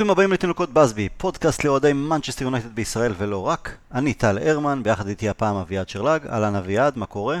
ברוכים 0.00 0.10
הבאים 0.10 0.32
לתינוקות 0.32 0.72
בסבי, 0.72 1.08
פודקאסט 1.08 1.64
לאוהדי 1.64 1.92
מנצ'סטר 1.92 2.44
יונייטד 2.44 2.74
בישראל 2.74 3.12
ולא 3.18 3.46
רק. 3.46 3.76
אני 3.94 4.14
טל 4.14 4.38
הרמן, 4.38 4.82
ביחד 4.82 5.06
איתי 5.06 5.28
הפעם 5.28 5.56
אביעד 5.56 5.88
שרלג. 5.88 6.26
אהלן 6.26 6.54
אביעד, 6.54 6.98
מה 6.98 7.06
קורה? 7.06 7.38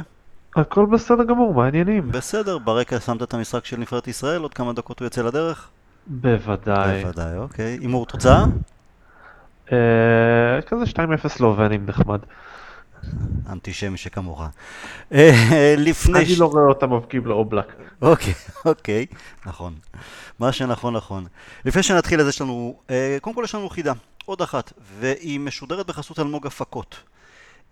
הכל 0.56 0.86
בסדר 0.86 1.24
גמור, 1.24 1.54
מה 1.54 1.64
העניינים? 1.64 2.12
בסדר, 2.12 2.58
ברקע 2.58 3.00
שמת 3.00 3.22
את 3.22 3.34
המשחק 3.34 3.64
של 3.64 3.76
נבחרת 3.76 4.08
ישראל, 4.08 4.42
עוד 4.42 4.54
כמה 4.54 4.72
דקות 4.72 4.98
הוא 4.98 5.06
יוצא 5.06 5.22
לדרך? 5.22 5.68
בוודאי. 6.06 7.04
בוודאי, 7.04 7.36
אוקיי. 7.36 7.78
הימור 7.80 8.06
תוצאה? 8.06 8.44
אה, 9.72 10.62
כזה 10.66 10.84
2-0 11.24 11.28
סלובנים 11.28 11.86
נחמד. 11.86 12.20
אנטישמי 13.48 13.96
שכמוך. 13.96 14.42
אה, 15.12 15.74
לפני... 15.78 16.18
אני 16.18 16.36
לא 16.38 16.46
רואה 16.46 16.64
אותם 16.64 16.92
מבקיעים 16.92 17.26
לאובלק. 17.26 17.66
אוקיי, 18.02 18.34
אוקיי, 18.64 19.06
נכון. 19.46 19.72
מה 20.40 20.52
שנכון 20.52 20.96
נכון. 20.96 21.26
לפני 21.64 21.82
שנתחיל 21.82 22.20
אז 22.20 22.28
יש 22.28 22.40
לנו, 22.40 22.80
אה, 22.90 23.18
קודם 23.20 23.36
כל 23.36 23.42
יש 23.44 23.54
לנו 23.54 23.68
חידה, 23.68 23.92
עוד 24.24 24.42
אחת, 24.42 24.72
והיא 24.98 25.40
משודרת 25.40 25.86
בחסות 25.86 26.18
אלמוג 26.18 26.46
הפקות. 26.46 26.96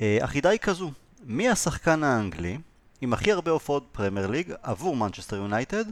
אה, 0.00 0.18
החידה 0.22 0.50
היא 0.50 0.58
כזו, 0.58 0.90
מי 1.24 1.48
השחקן 1.48 2.02
האנגלי 2.02 2.58
עם 3.00 3.12
הכי 3.12 3.32
הרבה 3.32 3.50
הופעות 3.50 3.88
פרמייר 3.92 4.26
ליג 4.26 4.52
עבור 4.62 4.96
מנצ'סטר 4.96 5.36
יונייטד, 5.36 5.84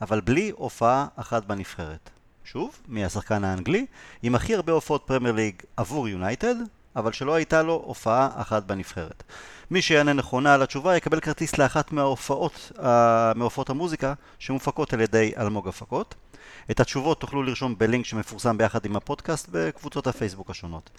אבל 0.00 0.20
בלי 0.20 0.52
הופעה 0.56 1.06
אחת 1.16 1.44
בנבחרת? 1.44 2.10
שוב, 2.44 2.78
מי 2.88 3.04
השחקן 3.04 3.44
האנגלי 3.44 3.86
עם 4.22 4.34
הכי 4.34 4.54
הרבה 4.54 4.72
הופעות 4.72 5.02
פרמייר 5.06 5.34
ליג 5.34 5.54
עבור 5.76 6.08
יונייטד, 6.08 6.54
אבל 6.96 7.12
שלא 7.12 7.34
הייתה 7.34 7.62
לו 7.62 7.82
הופעה 7.86 8.28
אחת 8.34 8.62
בנבחרת. 8.62 9.22
מי 9.70 9.82
שיענה 9.82 10.12
נכונה 10.12 10.54
על 10.54 10.62
התשובה 10.62 10.96
יקבל 10.96 11.20
כרטיס 11.20 11.58
לאחת 11.58 11.92
מההופעות, 11.92 12.72
uh, 12.74 12.80
מהופעות 13.34 13.70
המוזיקה 13.70 14.14
שמופקות 14.38 14.92
על 14.92 15.00
ידי 15.00 15.32
אלמוג 15.38 15.68
הפקות. 15.68 16.14
את 16.70 16.80
התשובות 16.80 17.20
תוכלו 17.20 17.42
לרשום 17.42 17.78
בלינק 17.78 18.06
שמפורסם 18.06 18.58
ביחד 18.58 18.84
עם 18.84 18.96
הפודקאסט 18.96 19.48
בקבוצות 19.52 20.06
הפייסבוק 20.06 20.50
השונות. 20.50 20.90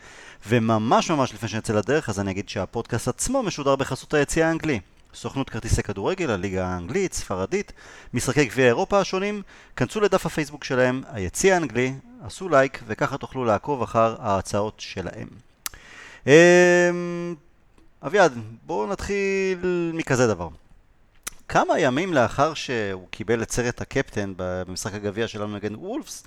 וממש 0.47 1.11
ממש 1.11 1.33
לפני 1.33 1.49
שנצא 1.49 1.73
לדרך, 1.73 2.09
אז 2.09 2.19
אני 2.19 2.31
אגיד 2.31 2.49
שהפודקאסט 2.49 3.07
עצמו 3.07 3.43
משודר 3.43 3.75
בחסות 3.75 4.13
היציאה 4.13 4.47
האנגלי. 4.47 4.79
סוכנות 5.13 5.49
כרטיסי 5.49 5.83
כדורגל, 5.83 6.31
הליגה 6.31 6.67
האנגלית, 6.67 7.13
ספרדית, 7.13 7.73
משחקי 8.13 8.45
גביע 8.45 8.65
אירופה 8.65 8.99
השונים, 8.99 9.41
כנסו 9.75 10.01
לדף 10.01 10.25
הפייסבוק 10.25 10.63
שלהם, 10.63 11.01
היציע 11.11 11.53
האנגלי, 11.53 11.93
עשו 12.23 12.49
לייק, 12.49 12.79
וככה 12.87 13.17
תוכלו 13.17 13.45
לעקוב 13.45 13.81
אחר 13.81 14.15
ההרצאות 14.19 14.79
שלהם. 14.79 15.44
אמ, 16.27 17.35
אביעד, 18.05 18.33
בואו 18.65 18.87
נתחיל 18.87 19.91
מכזה 19.93 20.27
דבר. 20.27 20.49
כמה 21.47 21.79
ימים 21.79 22.13
לאחר 22.13 22.53
שהוא 22.53 23.07
קיבל 23.09 23.43
את 23.43 23.51
סרט 23.51 23.81
הקפטן 23.81 24.33
במשחק 24.37 24.93
הגביע 24.93 25.27
שלנו 25.27 25.55
נגד 25.55 25.75
וולפס, 25.75 26.23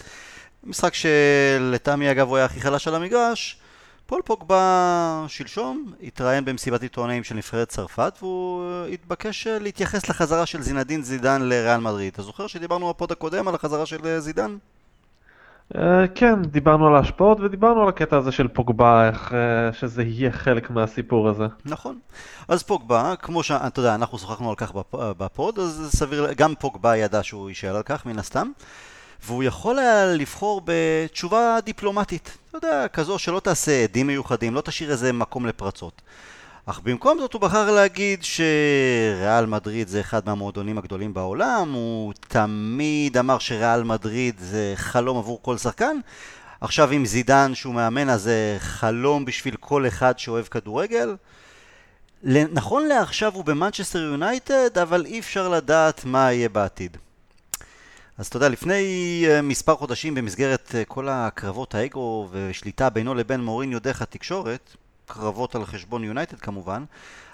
משחק 0.65 0.95
שלטעמי 0.95 2.11
אגב 2.11 2.29
הוא 2.29 2.37
היה 2.37 2.47
הכי 2.47 2.61
חלש 2.61 2.89
על 2.89 2.95
המגרש, 2.95 3.59
פול 4.07 4.23
פוגבה 4.25 5.25
שלשום 5.29 5.93
התראיין 6.03 6.45
במסיבת 6.45 6.83
עיתונאים 6.83 7.25
של 7.25 7.35
נבחרת 7.35 7.69
צרפת 7.69 8.15
והוא 8.21 8.87
התבקש 8.87 9.47
להתייחס 9.47 10.09
לחזרה 10.09 10.47
של 10.47 10.63
זינדין 10.63 11.03
זידן 11.03 11.43
לריאל 11.43 11.81
מדריד. 11.81 12.13
אתה 12.13 12.23
זוכר 12.23 12.47
שדיברנו 12.47 12.89
בפוד 12.89 13.13
הקודם 13.13 13.49
על 13.49 13.55
החזרה 13.55 13.87
של 13.87 14.19
זידן? 14.19 14.57
אה, 15.77 16.09
כן, 16.15 16.43
דיברנו 16.43 16.87
על 16.87 16.97
ההשפעות 16.97 17.41
ודיברנו 17.41 17.83
על 17.83 17.89
הקטע 17.89 18.17
הזה 18.17 18.33
של 18.33 18.49
פוגבה, 18.49 19.09
איך 19.09 19.33
אה, 19.35 19.73
שזה 19.73 20.03
יהיה 20.03 20.33
חלק 20.33 20.71
מהסיפור 20.71 21.29
הזה. 21.29 21.47
נכון. 21.65 21.99
אז 22.49 22.63
פוגבה, 22.63 23.15
כמו 23.23 23.43
שאתה 23.43 23.81
יודע, 23.81 23.95
אנחנו 23.95 24.19
שוחחנו 24.19 24.51
על 24.51 24.57
כך 24.57 24.73
בפוד, 24.95 25.59
אז 25.59 25.91
סביר, 25.93 26.33
גם 26.37 26.55
פוגבה 26.59 26.97
ידע 26.97 27.23
שהוא 27.23 27.49
יישאר 27.49 27.77
על 27.77 27.83
כך, 27.83 28.07
מן 28.07 28.19
הסתם. 28.19 28.51
והוא 29.27 29.43
יכול 29.43 29.79
היה 29.79 30.07
לבחור 30.07 30.61
בתשובה 30.65 31.59
דיפלומטית, 31.65 32.39
אתה 32.49 32.57
יודע, 32.57 32.89
כזו 32.89 33.19
שלא 33.19 33.41
תעשה 33.41 33.83
עדים 33.83 34.07
מיוחדים, 34.07 34.55
לא 34.55 34.61
תשאיר 34.61 34.91
איזה 34.91 35.13
מקום 35.13 35.47
לפרצות. 35.47 36.03
אך 36.71 36.81
במקום 36.85 37.19
זאת 37.19 37.33
הוא 37.33 37.41
בחר 37.41 37.71
להגיד 37.71 38.25
שריאל 38.25 39.47
מדריד 39.47 39.89
זה 39.89 40.01
אחד 40.01 40.27
מהמועדונים 40.27 40.79
הגדולים 40.79 41.15
בעולם, 41.15 41.73
הוא 41.73 42.13
תמיד 42.29 43.17
אמר 43.17 43.39
שריאל 43.39 43.83
מדריד 43.83 44.35
זה 44.39 44.73
חלום 44.77 45.19
עבור 45.19 45.43
כל 45.43 45.57
שחקן, 45.57 45.97
עכשיו 46.61 46.91
עם 46.91 47.07
זידן 47.07 47.55
שהוא 47.55 47.75
מאמן 47.75 48.09
אז 48.09 48.23
זה 48.23 48.57
חלום 48.59 49.25
בשביל 49.25 49.57
כל 49.61 49.87
אחד 49.87 50.19
שאוהב 50.19 50.45
כדורגל. 50.45 51.17
נכון 52.53 52.87
לעכשיו 52.87 53.35
הוא 53.35 53.45
במנצ'סטר 53.45 53.99
יונייטד, 53.99 54.79
אבל 54.79 55.05
אי 55.07 55.19
אפשר 55.19 55.49
לדעת 55.49 56.05
מה 56.05 56.33
יהיה 56.33 56.49
בעתיד. 56.49 56.97
אז 58.19 58.27
אתה 58.27 58.37
יודע, 58.37 58.49
לפני 58.49 59.25
אה, 59.29 59.43
מספר 59.43 59.77
חודשים 59.77 60.15
במסגרת 60.15 60.75
אה, 60.75 60.85
כל 60.85 61.09
הקרבות 61.11 61.75
האגו 61.75 62.29
ושליטה 62.33 62.91
בינו 62.91 63.15
לבין 63.15 63.41
מוריניו 63.41 63.81
דרך 63.81 64.03
התקשורת, 64.03 64.77
קרבות 65.09 65.55
על 65.55 65.65
חשבון 65.65 66.05
יונייטד 66.05 66.39
כמובן, 66.39 66.85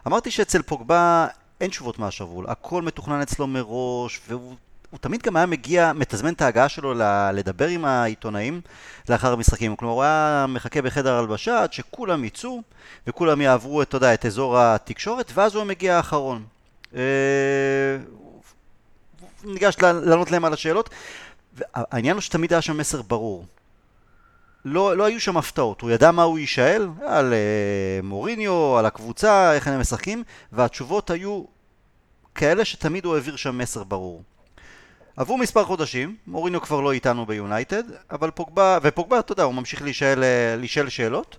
אמרתי 0.06 0.30
שאצל 0.30 0.62
פוגבה 0.62 1.26
אין 1.60 1.70
תשובות 1.70 1.98
מהשרוול, 1.98 2.46
הכל 2.48 2.82
מתוכנן 2.82 3.20
אצלו 3.20 3.46
מראש, 3.46 4.20
והוא 4.28 4.56
תמיד 5.00 5.22
גם 5.22 5.36
היה 5.36 5.46
מגיע, 5.46 5.92
מתזמן 5.92 6.32
את 6.32 6.42
ההגעה 6.42 6.68
שלו 6.68 6.94
לדבר 7.32 7.68
עם 7.68 7.84
העיתונאים 7.84 8.60
לאחר 9.08 9.32
המשחקים. 9.32 9.76
כלומר, 9.76 9.94
הוא 9.94 10.02
היה 10.02 10.46
מחכה 10.48 10.82
בחדר 10.82 11.14
הלבשה 11.14 11.62
עד 11.62 11.72
שכולם 11.72 12.24
יצאו 12.24 12.62
וכולם 13.06 13.40
יעברו, 13.40 13.82
אתה 13.82 13.96
יודע, 13.96 14.14
את 14.14 14.26
אזור 14.26 14.58
התקשורת, 14.58 15.32
ואז 15.34 15.54
הוא 15.54 15.64
מגיע 15.64 15.96
האחרון. 15.96 16.44
אה, 16.96 17.00
ניגש 19.44 19.76
לענות 19.82 20.30
להם 20.30 20.44
על 20.44 20.52
השאלות. 20.52 20.90
העניין 21.74 22.16
הוא 22.16 22.20
שתמיד 22.20 22.52
היה 22.52 22.62
שם 22.62 22.76
מסר 22.76 23.02
ברור. 23.02 23.46
לא, 24.64 24.96
לא 24.96 25.04
היו 25.04 25.20
שם 25.20 25.36
הפתעות, 25.36 25.80
הוא 25.80 25.90
ידע 25.90 26.10
מה 26.10 26.22
הוא 26.22 26.38
יישאל, 26.38 26.88
על 27.02 27.32
uh, 27.32 28.06
מוריניו, 28.06 28.78
על 28.78 28.86
הקבוצה, 28.86 29.52
איך 29.54 29.68
הם 29.68 29.80
משחקים, 29.80 30.22
והתשובות 30.52 31.10
היו 31.10 31.44
כאלה 32.34 32.64
שתמיד 32.64 33.04
הוא 33.04 33.14
העביר 33.14 33.36
שם 33.36 33.58
מסר 33.58 33.84
ברור. 33.84 34.22
עברו 35.16 35.38
מספר 35.38 35.64
חודשים, 35.64 36.16
מוריניו 36.26 36.60
כבר 36.60 36.80
לא 36.80 36.92
איתנו 36.92 37.26
ביונייטד, 37.26 37.82
אבל 38.10 38.30
פוגבה, 38.30 38.78
ופוגבה, 38.82 39.18
אתה 39.18 39.32
יודע, 39.32 39.42
הוא 39.42 39.54
ממשיך 39.54 39.82
להישאל, 39.82 40.24
אה, 40.24 40.56
להישאל 40.56 40.88
שאלות. 40.88 41.36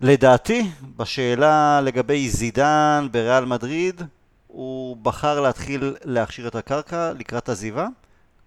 לדעתי, 0.00 0.70
בשאלה 0.96 1.80
לגבי 1.80 2.28
זידן 2.28 3.08
בריאל 3.10 3.44
מדריד, 3.44 4.02
הוא 4.46 4.96
בחר 4.96 5.40
להתחיל 5.40 5.96
להכשיר 6.04 6.48
את 6.48 6.54
הקרקע 6.54 7.12
לקראת 7.18 7.48
עזיבה 7.48 7.86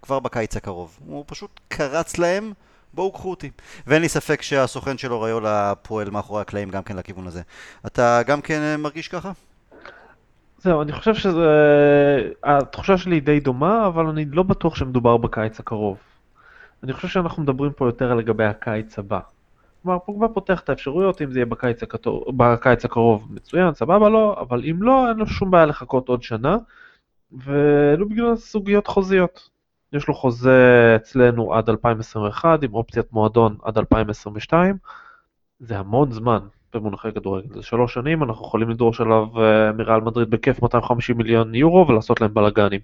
כבר 0.01 0.19
בקיץ 0.19 0.57
הקרוב. 0.57 0.99
הוא 1.05 1.23
פשוט 1.27 1.59
קרץ 1.67 2.17
להם, 2.17 2.53
בואו 2.93 3.11
קחו 3.11 3.29
אותי. 3.29 3.49
ואין 3.87 4.01
לי 4.01 4.09
ספק 4.09 4.41
שהסוכן 4.41 4.97
שלו 4.97 5.21
ריולה 5.21 5.73
פועל 5.81 6.09
מאחורי 6.09 6.41
הקלעים 6.41 6.69
גם 6.69 6.83
כן 6.83 6.97
לכיוון 6.97 7.27
הזה. 7.27 7.41
אתה 7.85 8.21
גם 8.25 8.41
כן 8.41 8.75
מרגיש 8.79 9.07
ככה? 9.07 9.31
זהו, 10.57 10.81
אני 10.81 10.91
חושב 10.91 11.13
שזה... 11.13 11.47
התחושה 12.43 12.97
שלי 12.97 13.15
היא 13.15 13.21
די 13.21 13.39
דומה, 13.39 13.87
אבל 13.87 14.05
אני 14.05 14.25
לא 14.25 14.43
בטוח 14.43 14.75
שמדובר 14.75 15.17
בקיץ 15.17 15.59
הקרוב. 15.59 15.97
אני 16.83 16.93
חושב 16.93 17.07
שאנחנו 17.07 17.43
מדברים 17.43 17.71
פה 17.71 17.85
יותר 17.85 18.13
לגבי 18.13 18.45
הקיץ 18.45 18.99
הבא. 18.99 19.19
כלומר, 19.83 19.99
פוגבה 19.99 20.27
פותח 20.27 20.59
את 20.59 20.69
האפשרויות, 20.69 21.21
אם 21.21 21.31
זה 21.31 21.39
יהיה 21.39 21.45
בקיץ, 21.45 21.83
הכתור, 21.83 22.33
בקיץ 22.37 22.85
הקרוב 22.85 23.27
מצוין, 23.29 23.73
סבבה 23.73 24.09
לו, 24.09 24.35
אבל 24.39 24.63
אם 24.71 24.83
לא, 24.83 25.09
אין 25.09 25.17
לו 25.17 25.27
שום 25.27 25.51
בעיה 25.51 25.65
לחכות 25.65 26.09
עוד 26.09 26.23
שנה, 26.23 26.57
ולו 27.31 28.09
בגלל 28.09 28.35
סוגיות 28.35 28.87
חוזיות. 28.87 29.49
יש 29.93 30.07
לו 30.07 30.13
חוזה 30.13 30.93
אצלנו 30.95 31.53
עד 31.53 31.69
2021 31.69 32.63
עם 32.63 32.73
אופציית 32.73 33.13
מועדון 33.13 33.57
עד 33.63 33.77
2022, 33.77 34.77
זה 35.59 35.79
המון 35.79 36.11
זמן 36.11 36.39
במונחי 36.73 37.11
כדורגל, 37.11 37.55
זה 37.55 37.63
שלוש 37.63 37.93
שנים, 37.93 38.23
אנחנו 38.23 38.45
יכולים 38.45 38.69
לדרוש 38.69 39.01
עליו 39.01 39.27
uh, 39.33 39.73
מריאל 39.77 40.01
מדריד 40.01 40.29
בכיף 40.29 40.61
250 40.61 41.17
מיליון 41.17 41.55
יורו 41.55 41.87
ולעשות 41.87 42.21
להם 42.21 42.33
בלאגנים. 42.33 42.79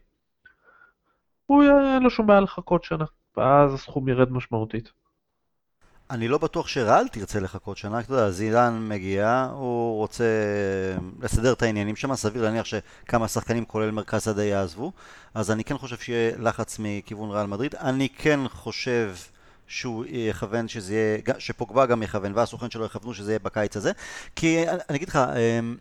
הוא 1.45 1.63
אין 1.63 2.03
לו 2.03 2.09
שום 2.09 2.27
בעיה 2.27 2.39
לחכות 2.39 2.83
שנה, 2.83 3.05
ואז 3.37 3.73
הסכום 3.73 4.09
ירד 4.09 4.31
משמעותית. 4.31 4.91
אני 6.11 6.27
לא 6.27 6.37
בטוח 6.37 6.67
שרעל 6.67 7.07
תרצה 7.07 7.39
לחכות 7.39 7.77
שנה, 7.77 7.99
אתה 7.99 8.13
יודע, 8.13 8.31
זילן 8.31 8.87
מגיע, 8.89 9.49
הוא 9.53 9.97
רוצה 9.97 10.23
לסדר 11.21 11.53
את 11.53 11.61
העניינים 11.61 11.95
שם, 11.95 12.15
סביר 12.15 12.43
להניח 12.43 12.65
שכמה 12.65 13.27
שחקנים 13.27 13.65
כולל 13.65 13.91
מרכז 13.91 14.23
שדה 14.23 14.43
יעזבו, 14.43 14.91
אז 15.33 15.51
אני 15.51 15.63
כן 15.63 15.77
חושב 15.77 15.97
שיהיה 15.97 16.31
לחץ 16.39 16.77
מכיוון 16.79 17.29
רעל 17.29 17.47
מדריד, 17.47 17.75
אני 17.75 18.09
כן 18.17 18.39
חושב 18.47 19.15
שהוא 19.67 20.05
יכוון 20.07 20.67
שזה 20.67 20.93
יהיה, 20.93 21.39
שפוגבה 21.39 21.85
גם 21.85 22.03
יכוון 22.03 22.31
והסוכן 22.35 22.69
שלו 22.69 22.85
יכוונו 22.85 23.13
שזה 23.13 23.31
יהיה 23.31 23.39
בקיץ 23.39 23.77
הזה, 23.77 23.91
כי 24.35 24.69
אני 24.89 24.97
אגיד 24.97 25.09
לך, 25.09 25.15
אמ, 25.15 25.77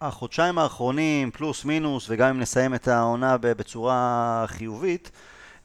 החודשיים 0.00 0.58
האחרונים, 0.58 1.30
פלוס 1.30 1.64
מינוס, 1.64 2.06
וגם 2.08 2.28
אם 2.28 2.40
נסיים 2.40 2.74
את 2.74 2.88
העונה 2.88 3.36
בצורה 3.40 4.44
חיובית, 4.48 5.10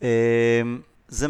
אמ, 0.01 0.07
זה 1.07 1.27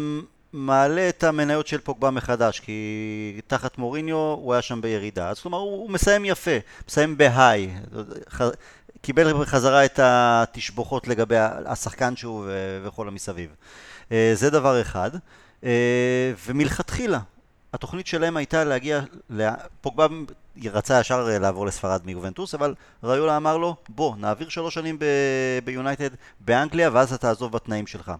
מעלה 0.54 1.08
את 1.08 1.24
המניות 1.24 1.66
של 1.66 1.80
פוגבה 1.80 2.10
מחדש, 2.10 2.60
כי 2.60 3.40
תחת 3.46 3.78
מוריניו 3.78 4.16
הוא 4.16 4.52
היה 4.52 4.62
שם 4.62 4.80
בירידה. 4.80 5.28
אז 5.28 5.40
כלומר, 5.40 5.58
הוא, 5.58 5.72
הוא 5.72 5.90
מסיים 5.90 6.24
יפה, 6.24 6.50
מסיים 6.88 7.16
בהיי. 7.16 7.70
קיבל 9.00 9.32
בחזרה 9.32 9.84
את 9.84 10.00
התשבוכות 10.02 11.08
לגבי 11.08 11.36
השחקן 11.66 12.16
שהוא 12.16 12.46
וכל 12.84 13.08
המסביב. 13.08 13.50
אה, 14.12 14.32
זה 14.34 14.50
דבר 14.50 14.80
אחד. 14.80 15.10
אה, 15.64 16.32
ומלכתחילה, 16.46 17.20
התוכנית 17.72 18.06
שלהם 18.06 18.36
הייתה 18.36 18.64
להגיע, 18.64 19.00
פוגבה 19.80 20.06
רצה 20.64 21.00
ישר 21.00 21.28
לעבור 21.40 21.66
לספרד 21.66 22.00
מיובנטוס, 22.04 22.54
אבל 22.54 22.74
ראיולה 23.02 23.36
אמר 23.36 23.56
לו, 23.56 23.76
בוא, 23.88 24.16
נעביר 24.16 24.48
שלוש 24.48 24.74
שנים 24.74 24.98
ביונייטד 25.64 26.10
באנגליה, 26.40 26.90
ואז 26.92 27.12
אתה 27.12 27.18
תעזוב 27.18 27.52
בתנאים 27.52 27.86
שלך. 27.86 28.12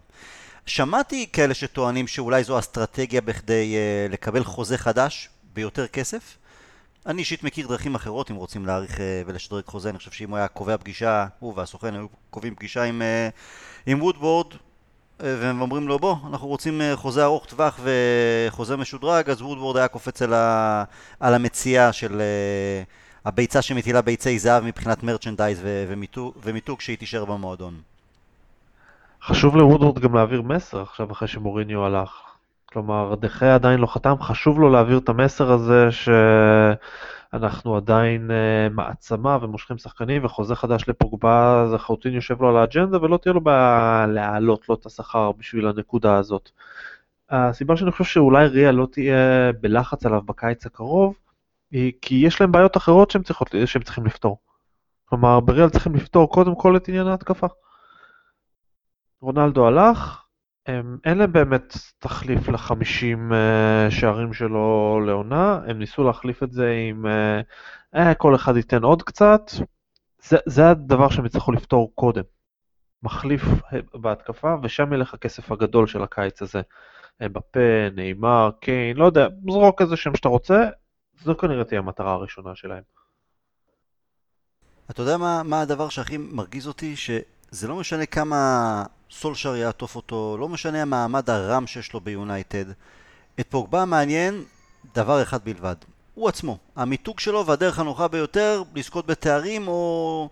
שמעתי 0.65 1.27
כאלה 1.33 1.53
שטוענים 1.53 2.07
שאולי 2.07 2.43
זו 2.43 2.59
אסטרטגיה 2.59 3.21
בכדי 3.21 3.75
uh, 3.75 4.13
לקבל 4.13 4.43
חוזה 4.43 4.77
חדש 4.77 5.29
ביותר 5.53 5.87
כסף. 5.87 6.37
אני 7.05 7.19
אישית 7.19 7.43
מכיר 7.43 7.67
דרכים 7.67 7.95
אחרות 7.95 8.31
אם 8.31 8.35
רוצים 8.35 8.65
להאריך 8.65 8.95
uh, 8.95 8.99
ולשדרג 9.25 9.63
חוזה, 9.65 9.89
אני 9.89 9.97
חושב 9.97 10.11
שאם 10.11 10.29
הוא 10.29 10.37
היה 10.37 10.47
קובע 10.47 10.77
פגישה, 10.77 11.25
הוא 11.39 11.53
והסוכן 11.55 11.93
היו 11.93 12.07
קובעים 12.29 12.55
פגישה 12.55 12.83
עם, 12.83 13.01
uh, 13.01 13.91
עם 13.91 14.01
וודבורד, 14.01 14.47
והם 15.19 15.61
אומרים 15.61 15.87
לו 15.87 15.99
בוא, 15.99 16.15
אנחנו 16.29 16.47
רוצים 16.47 16.81
חוזה 16.95 17.23
ארוך 17.23 17.45
טווח 17.45 17.79
וחוזה 17.83 18.77
משודרג, 18.77 19.29
אז 19.29 19.41
וודבורד 19.41 19.77
היה 19.77 19.87
קופץ 19.87 20.21
על, 20.21 20.33
ה... 20.33 20.83
על 21.19 21.33
המציאה 21.33 21.93
של 21.93 22.21
הביצה 23.25 23.61
שמטילה 23.61 24.01
ביצי 24.01 24.39
זהב 24.39 24.63
מבחינת 24.63 25.03
מרצ'נדייז 25.03 25.59
ומיתוג 26.43 26.81
שהיא 26.81 26.97
תישאר 26.97 27.25
במועדון. 27.25 27.81
חשוב 29.27 29.57
לוודוורד 29.57 29.99
גם 29.99 30.15
להעביר 30.15 30.41
מסר 30.41 30.81
עכשיו 30.81 31.11
אחרי 31.11 31.27
שמוריניו 31.27 31.85
הלך. 31.85 32.21
כלומר, 32.65 33.15
דחה 33.15 33.55
עדיין 33.55 33.79
לא 33.79 33.87
חתם, 33.87 34.15
חשוב 34.21 34.59
לו 34.59 34.69
להעביר 34.69 34.97
את 34.97 35.09
המסר 35.09 35.51
הזה 35.51 35.87
שאנחנו 35.91 37.75
עדיין 37.75 38.31
uh, 38.31 38.73
מעצמה 38.73 39.37
ומושכים 39.41 39.77
שחקנים 39.77 40.25
וחוזה 40.25 40.55
חדש 40.55 40.89
לפוגבה 40.89 41.65
זה 41.69 41.75
לחלוטין 41.75 42.13
יושב 42.13 42.41
לו 42.41 42.49
על 42.49 42.57
האג'נדה 42.57 43.03
ולא 43.03 43.17
תהיה 43.17 43.33
לו 43.33 43.41
בעיה 43.41 44.05
להעלות 44.07 44.69
לו 44.69 44.75
את 44.75 44.85
השכר 44.85 45.31
בשביל 45.31 45.67
הנקודה 45.67 46.17
הזאת. 46.17 46.49
הסיבה 47.29 47.77
שאני 47.77 47.91
חושב 47.91 48.03
שאולי 48.03 48.47
ריה 48.47 48.71
לא 48.71 48.87
תהיה 48.91 49.51
בלחץ 49.61 50.05
עליו 50.05 50.21
בקיץ 50.21 50.65
הקרוב 50.65 51.15
היא 51.71 51.93
כי 52.01 52.15
יש 52.15 52.41
להם 52.41 52.51
בעיות 52.51 52.77
אחרות 52.77 53.11
שהם, 53.11 53.23
צריכות, 53.23 53.55
שהם 53.65 53.81
צריכים 53.81 54.05
לפתור. 54.05 54.37
כלומר, 55.05 55.39
בריאל 55.39 55.69
צריכים 55.69 55.95
לפתור 55.95 56.29
קודם 56.29 56.55
כל 56.55 56.77
את 56.77 56.87
עניין 56.87 57.07
ההתקפה. 57.07 57.47
רונלדו 59.21 59.67
הלך, 59.67 60.21
הם, 60.65 60.97
אין 61.05 61.17
להם 61.17 61.31
באמת 61.31 61.73
תחליף 61.99 62.47
לחמישים 62.47 63.31
uh, 63.31 63.91
שערים 63.91 64.33
שלו 64.33 64.99
לעונה, 65.05 65.59
הם 65.67 65.79
ניסו 65.79 66.03
להחליף 66.03 66.43
את 66.43 66.51
זה 66.51 66.71
עם 66.89 67.05
uh, 67.05 67.95
uh, 67.95 68.15
כל 68.17 68.35
אחד 68.35 68.57
ייתן 68.57 68.83
עוד 68.83 69.03
קצת, 69.03 69.41
זה, 70.23 70.37
זה 70.45 70.69
הדבר 70.69 71.09
שהם 71.09 71.25
יצטרכו 71.25 71.51
לפתור 71.51 71.91
קודם. 71.95 72.23
מחליף 73.03 73.41
בהתקפה, 73.93 74.55
ושם 74.63 74.93
ילך 74.93 75.13
הכסף 75.13 75.51
הגדול 75.51 75.87
של 75.87 76.03
הקיץ 76.03 76.41
הזה. 76.41 76.61
בפה, 77.19 77.89
נאמר, 77.95 78.49
קיין, 78.61 78.97
לא 78.97 79.05
יודע, 79.05 79.27
זרוק 79.51 79.81
איזה 79.81 79.95
שם 79.95 80.15
שאתה 80.15 80.29
רוצה, 80.29 80.69
זו 81.23 81.37
כנראה 81.37 81.63
תהיה 81.63 81.79
המטרה 81.79 82.13
הראשונה 82.13 82.55
שלהם. 82.55 82.83
אתה 84.89 85.01
יודע 85.01 85.17
מה, 85.17 85.43
מה 85.43 85.61
הדבר 85.61 85.89
שהכי 85.89 86.17
מרגיז 86.17 86.67
אותי? 86.67 86.95
שזה 86.95 87.67
לא 87.67 87.75
משנה 87.75 88.05
כמה 88.05 88.83
סולשר 89.11 89.55
יעטוף 89.55 89.95
אותו, 89.95 90.37
לא 90.39 90.49
משנה 90.49 90.81
המעמד 90.81 91.29
הרם 91.29 91.67
שיש 91.67 91.93
לו 91.93 92.01
ביונייטד. 92.01 92.65
את 93.39 93.45
פוגבה 93.49 93.85
מעניין 93.85 94.43
דבר 94.95 95.21
אחד 95.21 95.45
בלבד, 95.45 95.75
הוא 96.13 96.29
עצמו. 96.29 96.57
המיתוג 96.75 97.19
שלו 97.19 97.45
והדרך 97.45 97.79
הנוחה 97.79 98.07
ביותר 98.07 98.63
לזכות 98.75 99.05
בתארים 99.05 99.67
או 99.67 100.29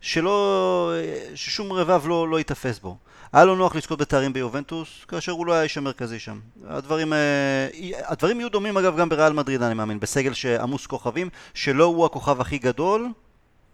שלא, 0.00 0.92
ששום 1.34 1.72
רבב 1.72 2.06
לא, 2.06 2.28
לא 2.28 2.38
ייתפס 2.38 2.78
בו. 2.78 2.96
היה 3.32 3.44
לו 3.44 3.56
נוח 3.56 3.76
לזכות 3.76 3.98
בתארים 3.98 4.32
ביובנטוס, 4.32 4.88
כאשר 5.08 5.32
הוא 5.32 5.46
לא 5.46 5.52
היה 5.52 5.62
איש 5.62 5.78
המרכזי 5.78 6.18
שם. 6.18 6.40
הדברים, 6.66 7.12
אה, 7.12 7.68
הדברים 8.04 8.40
יהיו 8.40 8.48
דומים 8.48 8.76
אגב 8.76 8.96
גם 8.96 9.08
בריאל 9.08 9.32
מדריד 9.32 9.62
אני 9.62 9.74
מאמין, 9.74 10.00
בסגל 10.00 10.32
שעמוס 10.32 10.86
כוכבים, 10.86 11.28
שלא 11.54 11.84
הוא 11.84 12.06
הכוכב 12.06 12.40
הכי 12.40 12.58
גדול 12.58 13.08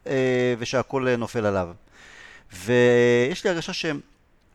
אה, 0.06 0.54
ושהכול 0.58 1.16
נופל 1.16 1.46
עליו. 1.46 1.68
ויש 2.52 3.44
לי 3.44 3.50
הרגשה 3.50 3.72
שהם 3.72 4.00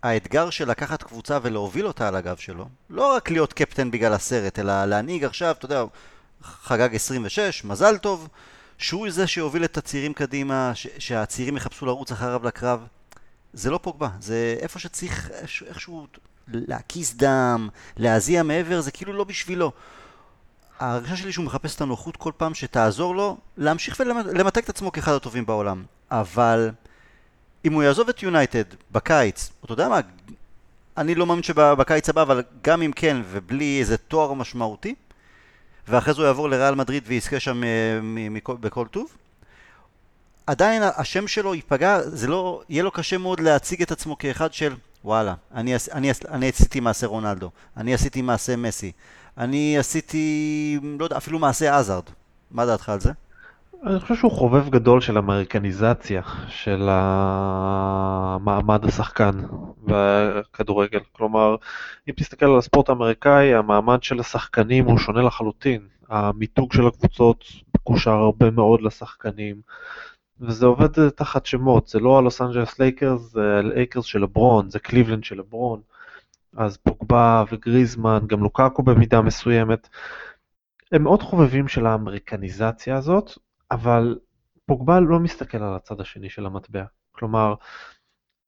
האתגר 0.04 0.50
של 0.50 0.70
לקחת 0.70 1.04
קבוצה 1.04 1.38
ולהוביל 1.42 1.88
אותה 1.88 2.08
על 2.08 2.16
הגב 2.16 2.38
שלו, 2.38 2.68
לא 2.90 3.16
רק 3.16 3.32
להיות 3.32 3.54
קפטן 3.54 3.92
בגלל 3.92 4.14
הסרט, 4.14 4.60
אלא 4.60 4.86
להנהיג 4.86 5.24
עכשיו, 5.24 5.56
אתה 5.58 5.66
יודע, 5.66 5.84
חגג 6.42 6.96
26, 6.96 7.64
מזל 7.64 7.98
טוב, 7.98 8.28
שהוא 8.78 9.10
זה 9.10 9.28
שיוביל 9.28 9.64
את 9.64 9.78
הצעירים 9.78 10.14
קדימה, 10.14 10.72
שהצעירים 10.76 11.58
יחפשו 11.58 11.86
לרוץ 11.86 12.12
אחריו 12.12 12.46
לקרב. 12.46 12.88
זה 13.54 13.70
לא 13.70 13.80
פוגבה, 13.82 14.10
זה 14.20 14.56
איפה 14.60 14.80
שצריך 14.80 15.32
איכשהו 15.68 16.08
להקיס 16.48 17.14
דם, 17.14 17.70
להזיע 17.98 18.44
מעבר, 18.44 18.82
זה 18.82 18.92
כאילו 18.92 19.14
לא 19.14 19.24
בשבילו. 19.24 19.72
ההרגשה 20.80 21.16
שלי 21.16 21.32
שהוא 21.32 21.46
מחפש 21.46 21.76
את 21.76 21.82
הנוחות 21.82 22.18
כל 22.18 22.32
פעם 22.38 22.54
שתעזור 22.54 23.16
לו 23.16 23.38
להמשיך 23.58 24.00
ולמתק 24.00 24.64
את 24.64 24.70
עצמו 24.70 24.92
כאחד 24.92 25.14
הטובים 25.14 25.46
בעולם. 25.46 25.84
אבל 26.12 26.72
אם 27.66 27.74
הוא 27.74 27.84
יעזוב 27.84 28.10
את 28.10 28.24
יונייטד 28.24 28.64
בקיץ, 28.92 29.50
אתה 29.66 29.74
יודע 29.74 29.90
מה, 29.90 30.00
אני 30.98 31.16
לא 31.16 31.26
מאמין 31.26 31.44
שבקיץ 31.44 32.10
הבא, 32.10 32.22
אבל 32.22 32.44
גם 32.64 32.82
אם 32.82 32.92
כן, 32.96 33.18
ובלי 33.32 33.80
איזה 33.80 33.98
תואר 33.98 34.34
משמעותי, 34.34 34.96
ואחרי 35.88 36.14
זה 36.14 36.22
הוא 36.22 36.28
יעבור 36.28 36.50
לריאל 36.50 36.76
מדריד 36.76 37.04
ויזכה 37.08 37.40
שם 37.40 37.64
אה, 37.64 37.70
בכל 38.46 38.88
טוב, 38.88 39.18
עדיין 40.48 40.84
השם 40.96 41.28
שלו 41.28 41.56
ייפגע, 41.56 42.02
זה 42.02 42.28
לא, 42.28 42.62
יהיה 42.70 42.84
לו 42.84 42.92
קשה 42.92 43.18
מאוד 43.18 43.40
להציג 43.40 43.82
את 43.82 43.92
עצמו 43.92 44.18
כאחד 44.18 44.54
של 44.54 44.76
וואלה, 45.04 45.34
אני, 45.54 45.76
אני, 45.92 46.12
אני 46.30 46.50
עשיתי 46.50 46.80
מעשה 46.80 47.08
רונלדו, 47.08 47.52
אני 47.78 47.94
עשיתי 47.94 48.22
מעשה 48.22 48.56
מסי, 48.56 48.92
אני 49.38 49.78
עשיתי, 49.78 50.80
לא 51.00 51.04
יודע, 51.04 51.18
אפילו 51.18 51.40
מעשה 51.40 51.78
עזארד. 51.78 52.04
מה 52.52 52.66
דעתך 52.66 52.90
על 52.90 53.00
זה? 53.00 53.12
אני 53.84 54.00
חושב 54.00 54.16
שהוא 54.16 54.32
חובב 54.32 54.70
גדול 54.70 55.02
של 55.02 55.18
אמריקניזציה 55.18 56.22
של 56.48 56.88
המעמד 56.92 58.86
השחקן 58.86 59.32
בכדורגל. 59.84 61.00
כלומר, 61.12 61.56
אם 62.10 62.14
תסתכל 62.18 62.46
על 62.46 62.58
הספורט 62.58 62.90
האמריקאי, 62.90 63.54
המעמד 63.54 64.04
של 64.04 64.20
השחקנים 64.20 64.86
הוא 64.86 64.98
שונה 64.98 65.22
לחלוטין. 65.22 65.88
המיתוג 66.10 66.74
של 66.74 66.88
הקבוצות 66.88 67.46
מקושר 67.76 68.12
הרבה 68.12 68.52
מאוד 68.52 68.82
לשחקנים, 68.82 69.62
וזה 70.42 70.66
עובד 70.66 71.10
תחת 71.10 71.46
שמות, 71.46 71.88
זה 71.88 72.00
לא 72.00 72.18
הלוס 72.18 72.42
אנג'לס 72.42 72.80
לייקרס, 72.80 73.22
זה 73.22 73.62
לייקרס 73.64 74.06
של 74.06 74.20
לברון, 74.20 74.70
זה 74.70 74.80
קליבלנד 74.80 75.24
של 75.24 75.38
לברון. 75.38 75.82
אז 76.58 76.78
פוגבה 76.78 77.44
וגריזמן, 77.52 78.20
גם 78.28 78.44
לוקקו 78.44 78.84
במידה 78.84 79.22
מסוימת. 79.22 79.90
הם 80.92 81.04
מאוד 81.04 81.22
חובבים 81.22 81.68
של 81.68 81.86
האמריקניזציה 81.86 82.96
הזאת, 82.98 83.32
אבל 83.72 84.20
פוגבה 84.66 85.00
לא 85.00 85.20
מסתכל 85.20 85.58
על 85.58 85.76
הצד 85.76 86.02
השני 86.02 86.30
של 86.30 86.46
המטבע. 86.46 86.84
כלומר, 87.12 87.56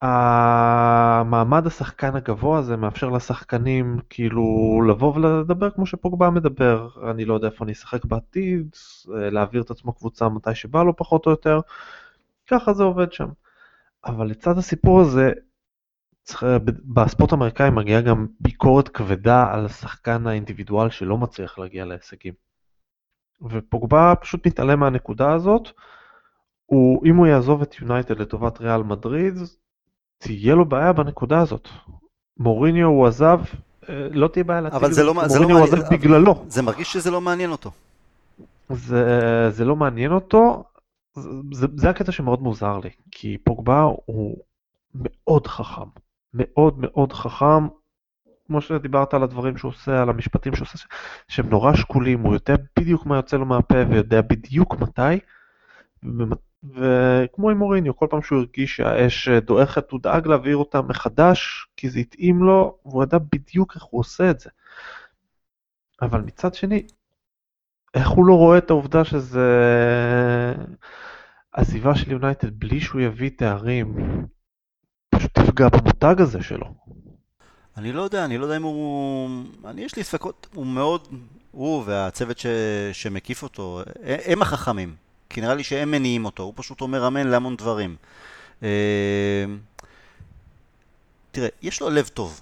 המעמד 0.02 1.68
השחקן 1.68 2.16
הגבוה 2.16 2.60
הזה 2.60 2.78
מאפשר 2.78 3.10
לשחקנים 3.10 4.00
כאילו 4.10 4.44
לבוא 4.88 5.16
ולדבר 5.16 5.70
כמו 5.70 5.86
שפוגבה 5.86 6.30
מדבר. 6.30 6.90
אני 7.12 7.26
לא 7.26 7.34
יודע 7.34 7.48
איפה 7.48 7.64
אני 7.66 7.72
אשחק 7.72 8.06
בעתיד, 8.06 8.76
להעביר 9.08 9.62
את 9.62 9.72
עצמו 9.72 9.94
קבוצה 9.94 10.30
מתי 10.30 10.56
שבא 10.56 10.84
לו 10.84 10.96
פחות 10.96 11.26
או 11.26 11.32
יותר. 11.32 11.60
ככה 12.48 12.74
זה 12.74 12.84
עובד 12.84 13.12
שם. 13.14 13.30
אבל 14.06 14.28
לצד 14.28 14.58
הסיפור 14.58 15.02
הזה, 15.02 15.32
צריך, 16.24 16.44
בספורט 16.86 17.32
האמריקאי 17.32 17.70
מגיעה 17.70 18.02
גם 18.02 18.28
ביקורת 18.40 18.88
כבדה 18.90 19.54
על 19.54 19.66
השחקן 19.66 20.28
האינדיבידואל 20.28 20.90
שלא 20.90 21.18
מצליח 21.18 21.60
להגיע 21.60 21.86
להישגים. 21.86 22.51
ופוגבה 23.50 24.14
פשוט 24.22 24.48
מתעלם 24.48 24.80
מהנקודה 24.80 25.34
הזאת. 25.34 25.70
הוא, 26.66 27.06
אם 27.06 27.16
הוא 27.16 27.28
יעזוב 27.28 27.62
את 27.62 27.82
יונייטד 27.82 28.20
לטובת 28.20 28.62
ריאל 28.62 28.84
מדריד, 28.84 29.34
תהיה 30.18 30.56
לו 30.56 30.66
בעיה 30.66 30.94
בנקודה 30.94 31.40
הזאת. 31.40 31.68
מוריניו 32.38 32.88
הוא 32.88 33.08
עזב, 33.08 33.40
אה, 33.90 34.08
לא 34.12 34.28
תהיה 34.28 34.44
בעיה 34.44 34.62
להציג 34.62 34.84
את 34.84 34.94
זה, 34.94 35.04
לא, 35.04 35.14
מוריניו 35.14 35.50
לא 35.50 35.54
הוא 35.58 35.64
עזב 35.64 35.94
בגללו. 35.94 36.46
זה 36.48 36.62
מרגיש 36.62 36.94
שזה 36.94 37.12
לא 37.12 37.22
מעניין 37.22 37.52
אותו. 37.52 37.72
זה, 38.70 39.50
זה 39.52 39.66
לא 39.66 39.76
מעניין 39.76 40.12
אותו, 40.12 40.64
זה, 41.16 41.30
זה, 41.52 41.68
זה 41.76 41.90
הקטע 41.90 42.12
שמאוד 42.12 42.42
מוזר 42.42 42.80
לי, 42.80 42.90
כי 43.12 43.38
פוגבה 43.44 43.82
הוא 44.06 44.38
מאוד 44.96 45.48
חכם, 45.48 45.90
מאוד 46.34 46.76
מאוד 46.78 47.14
חכם, 47.14 47.68
כמו 48.52 48.62
שדיברת 48.62 49.14
על 49.14 49.24
הדברים 49.24 49.58
שהוא 49.58 49.70
עושה, 49.70 50.02
על 50.02 50.10
המשפטים 50.10 50.56
שהוא 50.56 50.66
עושה, 50.66 50.86
שהם 51.28 51.50
נורא 51.50 51.74
שקולים, 51.74 52.20
הוא 52.20 52.34
יודע 52.34 52.56
בדיוק 52.80 53.06
מה 53.06 53.16
יוצא 53.16 53.38
לו 53.38 53.46
מהפה 53.46 53.76
ויודע 53.90 54.22
בדיוק 54.22 54.76
מתי. 54.76 55.20
וכמו 56.64 57.50
עם 57.50 57.58
מוריניו, 57.58 57.96
כל 57.96 58.08
פעם 58.10 58.22
שהוא 58.22 58.40
הרגיש 58.40 58.76
שהאש 58.76 59.30
דועכת, 59.30 59.92
הוא 59.92 60.00
דאג 60.04 60.28
להעביר 60.28 60.58
אותה 60.58 60.82
מחדש, 60.82 61.68
כי 61.78 61.90
זה 61.90 62.00
התאים 62.00 62.44
לו, 62.44 62.78
והוא 62.86 63.04
ידע 63.04 63.18
בדיוק 63.18 63.76
איך 63.76 63.84
הוא 63.84 64.00
עושה 64.00 64.32
את 64.32 64.40
זה. 64.40 64.50
אבל 66.02 66.22
מצד 66.22 66.54
שני, 66.54 66.88
איך 67.94 68.10
הוא 68.10 68.26
לא 68.26 68.34
רואה 68.34 68.58
את 68.58 68.70
העובדה 68.70 69.04
שזה 69.04 69.50
עזיבה 71.52 71.96
של 71.96 72.12
יונייטד 72.12 72.60
בלי 72.60 72.80
שהוא 72.80 73.02
יביא 73.02 73.30
תארים, 73.38 73.96
פשוט 75.16 75.32
תפגע 75.34 75.70
במותג 75.70 76.16
הזה 76.22 76.44
שלו. 76.44 77.01
אני 77.82 77.92
לא 77.92 78.02
יודע, 78.02 78.26
אני 78.26 78.38
לא 78.38 78.44
יודע 78.44 78.58
אם 78.58 78.64
הוא... 78.64 79.30
אני, 79.66 79.82
יש 79.82 79.96
לי 79.96 80.04
ספקות, 80.04 80.48
הוא 80.54 80.66
מאוד... 80.66 81.08
הוא 81.52 81.84
והצוות 81.86 82.38
ש... 82.38 82.46
שמקיף 82.94 83.44
אותו, 83.44 83.82
הם 84.04 84.42
החכמים. 84.42 84.96
כי 85.30 85.42
נראה 85.42 85.56
לי 85.56 85.64
שהם 85.64 85.92
מניעים 85.92 86.26
אותו, 86.26 86.44
הוא 86.44 86.54
פשוט 86.56 86.82
אומר 86.82 87.08
אמן 87.08 87.28
להמון 87.28 87.56
דברים. 87.56 87.96
אה, 88.64 88.70
תראה, 91.32 91.48
יש 91.62 91.82
לו 91.82 91.90
לב 91.90 92.08
טוב. 92.08 92.42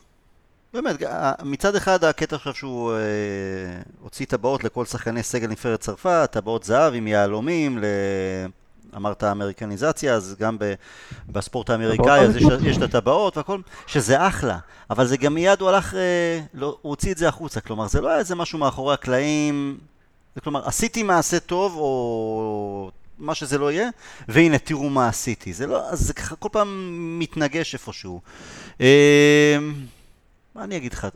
באמת, 0.73 0.95
מצד 1.43 1.75
אחד 1.75 2.03
הקטע 2.03 2.35
עכשיו 2.35 2.53
שהוא 2.53 2.91
אה, 2.93 2.97
הוציא 4.01 4.25
טבעות 4.25 4.63
לכל 4.63 4.85
שחקני 4.85 5.23
סגל 5.23 5.47
נבחרת 5.47 5.79
צרפת, 5.79 6.29
טבעות 6.31 6.63
זהב 6.63 6.93
עם 6.93 7.07
יהלומים, 7.07 7.77
ל... 7.77 7.85
אמרת 8.95 9.23
אמריקניזציה, 9.23 10.13
אז 10.13 10.35
גם 10.39 10.59
ב, 10.59 10.73
בספורט 11.29 11.69
האמריקאי 11.69 12.19
אז 12.19 12.35
יש, 12.35 12.43
יש 12.63 12.77
את 12.77 12.81
הטבעות 12.81 13.37
והכל, 13.37 13.61
שזה 13.87 14.27
אחלה, 14.27 14.57
אבל 14.89 15.07
זה 15.07 15.17
גם 15.17 15.33
מיד 15.33 15.61
הוא 15.61 15.69
הלך, 15.69 15.95
אה, 15.95 16.39
לא, 16.53 16.77
הוא 16.81 16.89
הוציא 16.89 17.11
את 17.11 17.17
זה 17.17 17.27
החוצה, 17.27 17.61
כלומר 17.61 17.87
זה 17.87 18.01
לא 18.01 18.09
היה 18.09 18.19
איזה 18.19 18.35
משהו 18.35 18.59
מאחורי 18.59 18.93
הקלעים, 18.93 19.77
כלומר 20.43 20.67
עשיתי 20.67 21.03
מעשה 21.03 21.39
טוב 21.39 21.75
או 21.75 22.91
מה 23.17 23.35
שזה 23.35 23.57
לא 23.57 23.71
יהיה, 23.71 23.89
והנה 24.27 24.57
תראו 24.57 24.89
מה 24.89 25.07
עשיתי, 25.07 25.53
זה 25.53 25.67
לא, 25.67 25.89
אז 25.89 25.99
זה 25.99 26.13
ככה 26.13 26.35
כל 26.35 26.49
פעם 26.51 26.97
מתנגש 27.19 27.73
איפשהו. 27.73 28.21
אה, 28.81 29.57
מה 30.55 30.63
אני 30.63 30.77
אגיד 30.77 30.93
לך, 30.93 31.07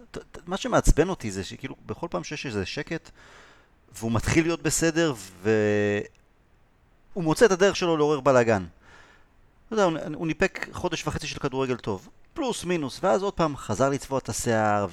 מה 0.48 0.58
שמעצבן 0.58 1.10
אותי 1.10 1.32
זה 1.32 1.44
שכאילו 1.44 1.76
בכל 1.86 2.08
פעם 2.12 2.24
שיש 2.24 2.46
איזה 2.46 2.66
שקט 2.66 3.10
והוא 3.96 4.12
מתחיל 4.12 4.46
להיות 4.46 4.62
בסדר 4.62 5.14
והוא 7.14 7.24
מוצא 7.24 7.46
את 7.46 7.52
הדרך 7.52 7.76
שלו 7.76 7.98
לעורר 7.98 8.20
בלאגן. 8.20 8.66
הוא, 9.70 9.80
הוא 10.16 10.28
ניפק 10.28 10.68
חודש 10.72 11.08
וחצי 11.08 11.28
של 11.28 11.40
כדורגל 11.40 11.76
טוב, 11.76 12.10
פלוס 12.34 12.64
מינוס, 12.64 13.00
ואז 13.04 13.24
עוד 13.24 13.34
פעם 13.34 13.58
חזר 13.58 13.90
לצבוע 13.90 14.20
את 14.20 14.30
השיער 14.30 14.88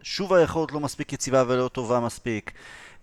ושוב 0.00 0.32
היכולת 0.32 0.72
לא 0.72 0.80
מספיק 0.80 1.12
יציבה 1.12 1.44
ולא 1.48 1.68
טובה 1.68 2.00
מספיק. 2.00 2.52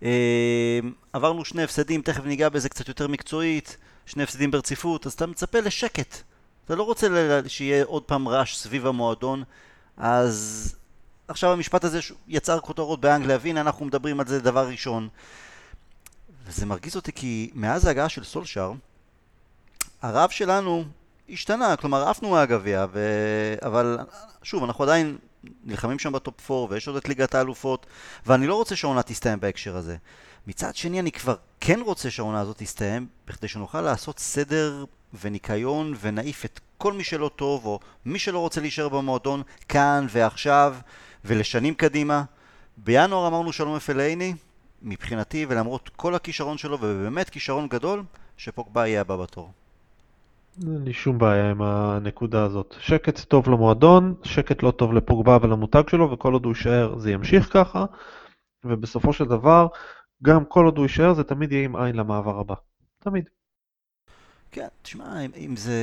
אה, 0.02 0.80
עברנו 1.12 1.44
שני 1.44 1.62
הפסדים, 1.62 2.02
תכף 2.02 2.24
ניגע 2.24 2.48
בזה 2.48 2.68
קצת 2.68 2.88
יותר 2.88 3.08
מקצועית, 3.08 3.76
שני 4.06 4.22
הפסדים 4.22 4.50
ברציפות, 4.50 5.06
אז 5.06 5.12
אתה 5.12 5.26
מצפה 5.26 5.60
לשקט. 5.60 6.22
אתה 6.64 6.74
לא 6.74 6.82
רוצה 6.82 7.06
שיהיה 7.46 7.84
עוד 7.84 8.02
פעם 8.02 8.28
רעש 8.28 8.56
סביב 8.56 8.86
המועדון. 8.86 9.44
אז 9.96 10.74
עכשיו 11.28 11.52
המשפט 11.52 11.84
הזה 11.84 12.00
יצר 12.28 12.60
כותרות 12.60 13.00
באנגליה, 13.00 13.38
והנה 13.40 13.60
אנחנו 13.60 13.84
מדברים 13.84 14.20
על 14.20 14.26
זה 14.26 14.40
דבר 14.40 14.68
ראשון. 14.68 15.08
וזה 16.50 16.66
מרגיז 16.66 16.96
אותי 16.96 17.12
כי 17.12 17.50
מאז 17.54 17.86
ההגעה 17.86 18.08
של 18.08 18.24
סולשאר, 18.24 18.72
הרב 20.02 20.30
שלנו 20.30 20.84
השתנה, 21.28 21.76
כלומר 21.76 22.08
עפנו 22.08 22.30
מהגביע, 22.30 22.86
ו... 22.92 23.00
אבל 23.62 23.98
שוב, 24.42 24.64
אנחנו 24.64 24.84
עדיין 24.84 25.18
נלחמים 25.64 25.98
שם 25.98 26.12
בטופ 26.12 26.50
4 26.50 26.74
ויש 26.74 26.88
עוד 26.88 26.96
את 26.96 27.08
ליגת 27.08 27.34
האלופות, 27.34 27.86
ואני 28.26 28.46
לא 28.46 28.54
רוצה 28.54 28.76
שהעונה 28.76 29.02
תסתיים 29.02 29.40
בהקשר 29.40 29.76
הזה. 29.76 29.96
מצד 30.46 30.76
שני, 30.76 31.00
אני 31.00 31.12
כבר 31.12 31.34
כן 31.60 31.80
רוצה 31.80 32.10
שהעונה 32.10 32.40
הזאת 32.40 32.58
תסתיים, 32.58 33.06
בכדי 33.26 33.48
שנוכל 33.48 33.80
לעשות 33.80 34.18
סדר 34.18 34.84
וניקיון 35.20 35.94
ונעיף 36.00 36.44
את 36.44 36.60
כל 36.78 36.92
מי 36.92 37.04
שלא 37.04 37.30
טוב, 37.36 37.66
או 37.66 37.80
מי 38.04 38.18
שלא 38.18 38.38
רוצה 38.38 38.60
להישאר 38.60 38.88
במועדון, 38.88 39.42
כאן 39.68 40.06
ועכשיו, 40.10 40.76
ולשנים 41.24 41.74
קדימה. 41.74 42.22
בינואר 42.76 43.26
אמרנו 43.26 43.52
שלום 43.52 43.76
אפלייני, 43.76 44.34
מבחינתי, 44.82 45.46
ולמרות 45.48 45.90
כל 45.96 46.14
הכישרון 46.14 46.58
שלו, 46.58 46.78
ובאמת 46.80 47.30
כישרון 47.30 47.68
גדול, 47.68 48.02
שפוקבא 48.36 48.86
יהיה 48.86 49.00
הבא 49.00 49.16
בתור. 49.16 49.52
אין 50.62 50.84
לי 50.84 50.92
שום 50.92 51.18
בעיה 51.18 51.50
עם 51.50 51.62
הנקודה 51.62 52.44
הזאת. 52.44 52.74
שקט 52.80 53.20
טוב 53.20 53.48
למועדון, 53.48 54.14
שקט 54.22 54.62
לא 54.62 54.70
טוב 54.70 54.92
לפוגבה 54.92 55.38
ולמותג 55.42 55.82
שלו, 55.90 56.10
וכל 56.12 56.32
עוד 56.32 56.44
הוא 56.44 56.52
יישאר 56.52 56.98
זה 56.98 57.10
ימשיך 57.10 57.52
ככה, 57.52 57.84
ובסופו 58.64 59.12
של 59.12 59.24
דבר, 59.24 59.66
גם 60.22 60.44
כל 60.44 60.64
עוד 60.64 60.76
הוא 60.76 60.84
יישאר 60.84 61.14
זה 61.14 61.24
תמיד 61.24 61.52
יהיה 61.52 61.64
עם 61.64 61.76
עין 61.76 61.96
למעבר 61.96 62.40
הבא. 62.40 62.54
תמיד. 62.98 63.28
כן, 64.52 64.68
תשמע, 64.82 65.20
אם, 65.20 65.30
אם 65.36 65.56
זה... 65.56 65.74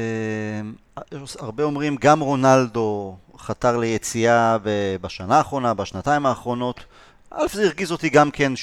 הרבה 1.40 1.64
אומרים, 1.64 1.96
גם 2.00 2.20
רונלדו 2.20 3.18
חתר 3.38 3.78
ליציאה 3.78 4.58
בשנה 5.02 5.38
האחרונה, 5.38 5.74
בשנתיים 5.74 6.26
האחרונות. 6.26 6.86
א', 7.40 7.48
זה 7.54 7.64
הרגיז 7.66 7.92
אותי 7.92 8.10
גם 8.10 8.32
כן, 8.32 8.54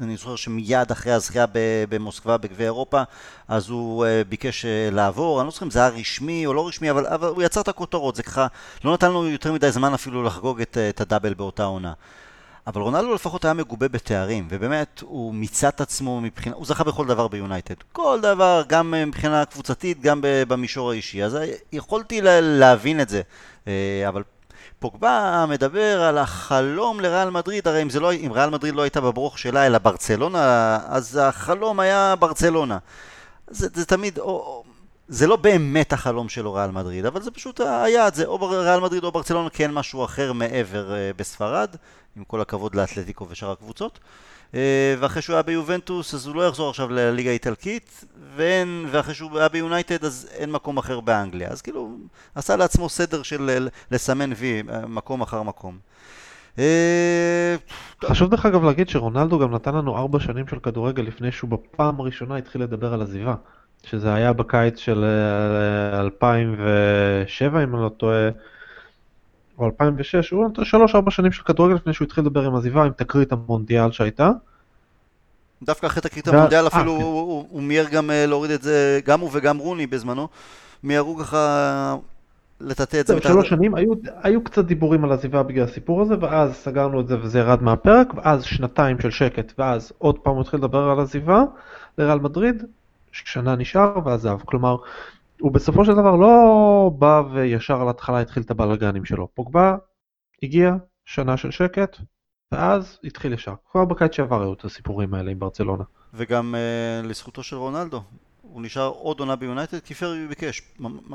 אני 0.00 0.16
זוכר 0.16 0.36
שמיד 0.36 0.90
אחרי 0.90 1.12
הזכייה 1.12 1.46
במוסקבה 1.88 2.36
בגביע 2.36 2.66
אירופה, 2.66 3.02
אז 3.48 3.68
הוא 3.68 4.04
uh, 4.04 4.28
ביקש 4.28 4.64
uh, 4.64 4.94
לעבור, 4.94 5.40
אני 5.40 5.46
לא 5.46 5.50
זוכר 5.50 5.66
אם 5.66 5.70
זה 5.70 5.78
היה 5.78 5.88
רשמי 5.88 6.46
או 6.46 6.54
לא 6.54 6.68
רשמי, 6.68 6.90
אבל, 6.90 7.06
אבל 7.06 7.28
הוא 7.28 7.42
יצר 7.42 7.60
את 7.60 7.68
הכותרות, 7.68 8.16
זה 8.16 8.22
ככה, 8.22 8.46
לא 8.84 8.92
נתן 8.92 9.08
לנו 9.08 9.28
יותר 9.28 9.52
מדי 9.52 9.72
זמן 9.72 9.94
אפילו 9.94 10.22
לחגוג 10.22 10.60
את, 10.60 10.78
את 10.88 11.00
הדאבל 11.00 11.34
באותה 11.34 11.64
עונה. 11.64 11.92
אבל 12.66 12.80
רונלדו 12.80 13.14
לפחות 13.14 13.44
היה 13.44 13.54
מגובה 13.54 13.88
בתארים, 13.88 14.46
ובאמת 14.50 15.00
הוא 15.00 15.34
מיצה 15.34 15.68
את 15.68 15.80
עצמו 15.80 16.20
מבחינה, 16.20 16.56
הוא 16.56 16.66
זכה 16.66 16.84
בכל 16.84 17.06
דבר 17.06 17.28
ביונייטד. 17.28 17.74
כל 17.92 18.18
דבר, 18.22 18.62
גם 18.68 18.94
מבחינה 19.06 19.44
קבוצתית, 19.44 20.00
גם 20.00 20.20
במישור 20.22 20.90
האישי. 20.90 21.24
אז 21.24 21.38
יכולתי 21.72 22.20
להבין 22.42 23.00
את 23.00 23.08
זה. 23.08 23.22
אה, 23.68 24.04
אבל 24.08 24.22
פוגבה 24.78 25.44
מדבר 25.48 26.02
על 26.02 26.18
החלום 26.18 27.00
לריאל 27.00 27.30
מדריד, 27.30 27.68
הרי 27.68 27.82
אם, 27.82 27.88
לא, 28.00 28.12
אם 28.12 28.32
ריאל 28.32 28.50
מדריד 28.50 28.74
לא 28.74 28.82
הייתה 28.82 29.00
בברוך 29.00 29.38
שלה 29.38 29.66
אלא 29.66 29.78
ברצלונה, 29.78 30.78
אז 30.86 31.20
החלום 31.22 31.80
היה 31.80 32.14
ברצלונה. 32.18 32.78
זה, 33.50 33.68
זה 33.74 33.84
תמיד, 33.84 34.18
או, 34.18 34.64
זה 35.08 35.26
לא 35.26 35.36
באמת 35.36 35.92
החלום 35.92 36.28
שלו 36.28 36.54
ריאל 36.54 36.70
מדריד, 36.70 37.06
אבל 37.06 37.22
זה 37.22 37.30
פשוט 37.30 37.60
היעד, 37.60 38.14
זה 38.14 38.24
או 38.24 38.50
ריאל 38.50 38.80
מדריד 38.80 39.04
או 39.04 39.12
ברצלונה, 39.12 39.50
כי 39.50 39.62
אין 39.62 39.72
משהו 39.72 40.04
אחר 40.04 40.32
מעבר 40.32 40.94
אה, 40.94 41.10
בספרד. 41.16 41.76
עם 42.16 42.24
כל 42.24 42.40
הכבוד 42.40 42.74
לאתלטיקו 42.74 43.26
ושאר 43.28 43.50
הקבוצות. 43.50 43.98
אה, 44.54 44.94
ואחרי 44.98 45.22
שהוא 45.22 45.34
היה 45.34 45.42
ביובנטוס 45.42 46.14
אז 46.14 46.26
הוא 46.26 46.36
לא 46.36 46.48
יחזור 46.48 46.70
עכשיו 46.70 46.90
לליגה 46.90 47.30
האיטלקית 47.30 48.04
ואין, 48.36 48.86
ואחרי 48.90 49.14
שהוא 49.14 49.38
היה 49.38 49.48
ביונייטד 49.48 50.04
אז 50.04 50.28
אין 50.32 50.50
מקום 50.50 50.78
אחר 50.78 51.00
באנגליה 51.00 51.48
אז 51.48 51.62
כאילו 51.62 51.96
עשה 52.34 52.56
לעצמו 52.56 52.88
סדר 52.88 53.22
של 53.22 53.68
לסמן 53.90 54.30
וי 54.36 54.62
מקום 54.88 55.22
אחר 55.22 55.42
מקום. 55.42 55.78
אה, 56.58 57.56
חשוב 58.04 58.30
דרך 58.30 58.46
אגב 58.46 58.64
להגיד 58.64 58.88
שרונלדו 58.88 59.38
גם 59.38 59.54
נתן 59.54 59.74
לנו 59.74 59.96
ארבע 59.96 60.20
שנים 60.20 60.48
של 60.48 60.58
כדורגל 60.58 61.02
לפני 61.02 61.32
שהוא 61.32 61.50
בפעם 61.50 62.00
הראשונה 62.00 62.36
התחיל 62.36 62.62
לדבר 62.62 62.94
על 62.94 63.02
עזיבה 63.02 63.34
שזה 63.86 64.14
היה 64.14 64.32
בקיץ 64.32 64.78
של 64.78 65.04
2007 65.92 67.58
אה, 67.58 67.64
אם 67.64 67.74
אני 67.74 67.82
לא 67.82 67.88
טועה 67.88 68.28
או 69.58 69.66
2006, 69.66 70.30
הוא 70.30 70.48
נתן 70.48 70.62
3-4 70.62 71.10
שנים 71.10 71.32
של 71.32 71.42
כדורגל 71.42 71.74
לפני 71.74 71.92
שהוא 71.92 72.06
התחיל 72.06 72.24
לדבר 72.24 72.46
עם 72.46 72.54
עזיבה, 72.54 72.84
עם 72.84 72.92
תקרית 72.92 73.32
המונדיאל 73.32 73.92
שהייתה. 73.92 74.30
דווקא 75.62 75.86
אחרי 75.86 76.02
תקרית 76.02 76.28
המונדיאל 76.28 76.66
אפילו 76.66 76.96
כן. 76.96 77.02
הוא 77.02 77.62
מיהר 77.62 77.88
גם 77.88 78.10
אה, 78.10 78.26
להוריד 78.26 78.50
את 78.50 78.62
זה, 78.62 79.00
גם 79.04 79.20
הוא 79.20 79.30
וגם 79.32 79.58
רוני 79.58 79.86
בזמנו, 79.86 80.28
מיהרו 80.82 81.16
ככה 81.16 81.96
לטאטא 82.60 83.00
את 83.00 83.06
זה. 83.06 83.20
שלוש 83.22 83.48
שנים 83.48 83.74
היו 84.22 84.44
קצת 84.44 84.64
דיבורים 84.64 85.04
על 85.04 85.12
עזיבה 85.12 85.42
בגלל 85.42 85.64
הסיפור 85.64 86.02
הזה, 86.02 86.14
ואז 86.20 86.54
סגרנו 86.54 87.00
את 87.00 87.08
זה 87.08 87.16
וזה 87.22 87.38
ירד 87.38 87.62
מהפרק, 87.62 88.14
ואז 88.14 88.44
שנתיים 88.44 89.00
של 89.00 89.10
שקט, 89.10 89.52
ואז 89.58 89.92
עוד 89.98 90.18
פעם 90.18 90.34
הוא 90.34 90.40
התחיל 90.40 90.58
לדבר 90.58 90.90
על 90.90 91.00
עזיבה 91.00 91.44
לריאל 91.98 92.18
מדריד, 92.18 92.62
שנה 93.12 93.56
נשאר 93.56 93.98
ועזב. 94.04 94.38
כלומר, 94.44 94.76
הוא 95.42 95.52
בסופו 95.52 95.84
של 95.84 95.92
דבר 95.92 96.16
לא 96.16 96.90
בא 96.98 97.22
וישר 97.32 97.80
על 97.80 97.86
ההתחלה 97.86 98.20
התחיל 98.20 98.42
את 98.42 98.50
הבלאגנים 98.50 99.04
שלו. 99.04 99.28
פוגבה 99.34 99.76
הגיע, 100.42 100.74
שנה 101.04 101.36
של 101.36 101.50
שקט, 101.50 101.96
ואז 102.52 102.98
התחיל 103.04 103.32
ישר. 103.32 103.54
כבר 103.70 103.84
בקיץ 103.84 104.16
שעבר 104.16 104.42
היו 104.42 104.52
את 104.52 104.64
הסיפורים 104.64 105.14
האלה 105.14 105.30
עם 105.30 105.38
ברצלונה. 105.38 105.84
וגם 106.14 106.54
uh, 106.54 107.06
לזכותו 107.06 107.42
של 107.42 107.56
רונלדו, 107.56 108.02
הוא 108.42 108.62
נשאר 108.62 108.86
עוד 108.86 109.20
עונה 109.20 109.36
ביונייטד 109.36 109.78
כי 109.80 109.94
פרגי 109.94 110.26
ביקש. 110.26 110.62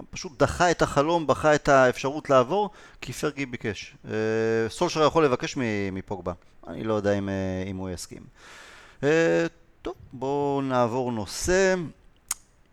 פשוט 0.09 0.39
דחה 0.39 0.71
את 0.71 0.81
החלום, 0.81 1.27
דחה 1.27 1.55
את 1.55 1.69
האפשרות 1.69 2.29
לעבור, 2.29 2.69
כי 3.01 3.13
פרגי 3.13 3.45
ביקש. 3.45 3.95
Uh, 4.05 4.09
סולשר 4.69 5.05
יכול 5.05 5.25
לבקש 5.25 5.57
מפוגבה. 5.91 6.33
אני 6.67 6.83
לא 6.83 6.93
יודע 6.93 7.17
אם, 7.17 7.29
uh, 7.29 7.67
אם 7.69 7.77
הוא 7.77 7.89
יסכים. 7.89 8.21
Uh, 9.01 9.03
טוב, 9.81 9.95
בואו 10.13 10.61
נעבור 10.61 11.11
נושא. 11.11 11.75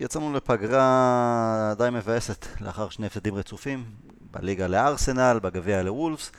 יצאנו 0.01 0.33
לפגרה 0.33 1.75
די 1.79 1.89
מבאסת 1.93 2.47
לאחר 2.61 2.89
שני 2.89 3.07
הפסדים 3.07 3.35
רצופים, 3.35 3.85
בליגה 4.31 4.67
לארסנל, 4.67 5.39
בגביע 5.43 5.83
לוולפס. 5.83 6.33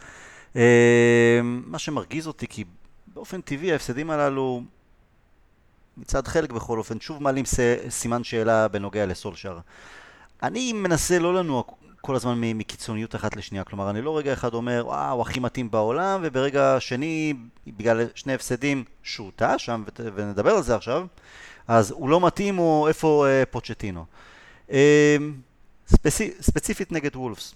אה, 0.55 1.39
מה 1.43 1.79
שמרגיז 1.79 2.27
אותי 2.27 2.47
כי 2.47 2.63
באופן 3.07 3.41
טבעי 3.41 3.71
ההפסדים 3.71 4.09
הללו, 4.09 4.61
מצד 5.97 6.27
חלק 6.27 6.51
בכל 6.51 6.77
אופן, 6.77 6.99
שוב 6.99 7.23
מעלים 7.23 7.45
סימן 7.89 8.23
שאלה 8.23 8.67
בנוגע 8.67 9.05
לסולשר. 9.05 9.59
אני 10.43 10.73
מנסה 10.73 11.19
לא 11.19 11.33
לנוע 11.33 11.63
כל 12.01 12.15
הזמן 12.15 12.41
מקיצוניות 12.41 13.15
אחת 13.15 13.35
לשנייה, 13.35 13.63
כלומר 13.63 13.89
אני 13.89 14.01
לא 14.01 14.17
רגע 14.17 14.33
אחד 14.33 14.53
אומר 14.53 14.83
וואו 14.85 15.21
הכי 15.21 15.39
מתאים 15.39 15.71
בעולם 15.71 16.19
וברגע 16.23 16.77
שני 16.79 17.33
בגלל 17.67 18.07
שני 18.15 18.33
הפסדים 18.33 18.83
שהוא 19.03 19.31
טעה 19.35 19.59
שם 19.59 19.83
ונדבר 19.99 20.51
על 20.51 20.63
זה 20.63 20.75
עכשיו 20.75 21.07
אז 21.67 21.91
הוא 21.91 22.09
לא 22.09 22.21
מתאים 22.21 22.59
או 22.59 22.87
איפה 22.87 23.25
אה, 23.27 23.43
פוצ'טינו. 23.45 24.05
אה, 24.71 25.17
ספצי, 25.87 26.31
ספציפית 26.41 26.91
נגד 26.91 27.15
וולפס. 27.15 27.55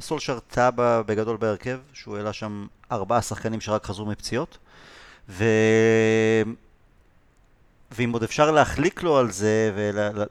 סולשר 0.00 0.38
טעה 0.38 0.70
בגדול 0.76 1.36
בהרכב, 1.36 1.78
שהוא 1.92 2.16
העלה 2.16 2.32
שם 2.32 2.66
ארבעה 2.92 3.22
שחקנים 3.22 3.60
שרק 3.60 3.86
חזרו 3.86 4.06
מפציעות, 4.06 4.58
ו... 5.28 5.44
ואם 7.90 8.12
עוד 8.12 8.22
אפשר 8.22 8.50
להחליק 8.50 9.02
לו 9.02 9.18
על 9.18 9.30
זה 9.30 9.72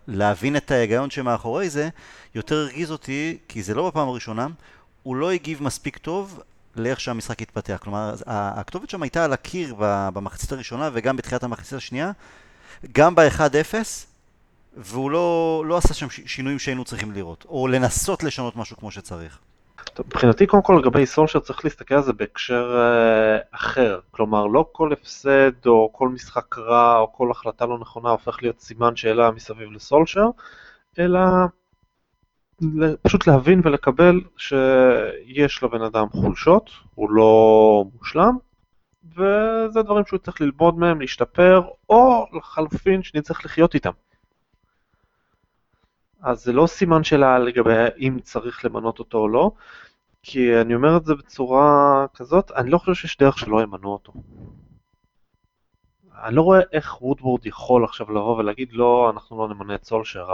ולהבין 0.08 0.56
את 0.56 0.72
ההיגיון 0.72 1.10
שמאחורי 1.10 1.70
זה, 1.70 1.89
יותר 2.36 2.56
הרגיז 2.56 2.92
אותי, 2.92 3.38
כי 3.48 3.63
זה 3.63 3.74
לא 3.74 3.88
בפעם 3.88 4.08
הראשונה, 4.08 4.48
הוא 5.04 5.16
לא 5.16 5.32
הגיב 5.32 5.63
מספיק 5.63 5.98
טוב 5.98 6.39
לאיך 6.75 7.00
שהמשחק 7.00 7.42
התפתח. 7.42 7.80
כלומר, 7.84 8.16
הכתובת 8.25 8.89
שם 8.89 9.04
הייתה 9.04 9.25
על 9.25 9.34
הקיר 9.34 9.75
במחצית 10.13 10.51
הראשונה 10.51 10.89
וגם 10.94 11.16
בתחילת 11.16 11.44
המחצית 11.44 11.74
השנייה, 11.74 12.12
גם 12.91 13.15
ב-1-0, 13.15 13.74
והוא 14.77 15.12
לא, 15.12 15.63
לא 15.67 15.77
עשה 15.77 15.93
שם 15.93 16.07
שינויים 16.09 16.59
שהיינו 16.59 16.86
צריכים 16.86 17.12
לראות, 17.12 17.45
או 17.50 17.67
לנסות 17.67 18.24
לשנות 18.24 18.55
משהו 18.55 18.77
כמו 18.77 18.91
שצריך. 18.91 19.39
מבחינתי 20.00 20.48
קודם 20.48 20.63
כל 20.63 20.79
לגבי 20.81 21.05
סולשר 21.05 21.39
צריך 21.39 21.65
להסתכל 21.65 21.95
על 21.95 22.03
זה 22.03 22.13
בהקשר 22.13 22.77
uh, 22.77 23.55
אחר, 23.55 24.00
כלומר 24.12 24.45
לא 24.45 24.65
כל 24.71 24.93
הפסד 24.93 25.65
או 25.65 25.89
כל 25.93 26.09
משחק 26.09 26.57
רע 26.57 26.98
או 26.98 27.13
כל 27.13 27.31
החלטה 27.31 27.65
לא 27.65 27.79
נכונה 27.79 28.09
הופך 28.09 28.38
להיות 28.41 28.59
סימן 28.59 28.95
שאלה 28.95 29.31
מסביב 29.31 29.71
לסולשר, 29.71 30.25
אלא 31.00 31.19
פשוט 33.01 33.27
להבין 33.27 33.62
ולקבל 33.63 34.21
שיש 34.38 35.63
לבן 35.63 35.81
אדם 35.81 36.07
חולשות, 36.09 36.69
הוא 36.95 37.12
לא 37.12 37.83
מושלם, 38.00 38.38
וזה 39.12 39.82
דברים 39.82 40.06
שהוא 40.06 40.20
צריך 40.20 40.42
ללמוד 40.42 40.78
מהם, 40.78 41.01
להשתפר, 41.01 41.62
או 41.89 42.25
לחלופין 42.38 43.04
שאני 43.04 43.22
צריך 43.22 43.46
לחיות 43.46 43.74
איתם. 43.75 43.92
אז 46.22 46.44
זה 46.44 46.54
לא 46.54 46.68
סימן 46.68 47.04
שאלה 47.04 47.39
לגבי 47.39 47.86
אם 48.00 48.20
צריך 48.24 48.66
למנות 48.66 49.00
אותו 49.00 49.18
או 49.18 49.28
לא, 49.28 49.51
כי 50.24 50.62
אני 50.62 50.75
אומר 50.75 50.98
את 50.98 51.06
זה 51.06 51.16
בצורה 51.16 52.06
כזאת, 52.13 52.51
אני 52.51 52.70
לא 52.70 52.78
חושב 52.78 52.94
שיש 52.94 53.18
דרך 53.18 53.38
שלא 53.38 53.62
ימנו 53.62 53.94
אותו. 53.94 54.13
אני 56.24 56.36
לא 56.36 56.42
רואה 56.42 56.60
איך 56.72 57.01
וודוורד 57.01 57.46
יכול 57.46 57.84
עכשיו 57.84 58.12
לבוא 58.12 58.38
ולהגיד 58.38 58.70
לא, 58.74 59.12
אנחנו 59.13 59.38
לא 59.48 59.54
נמנה 59.54 59.75
את 59.75 59.86
סולשר, 59.86 60.28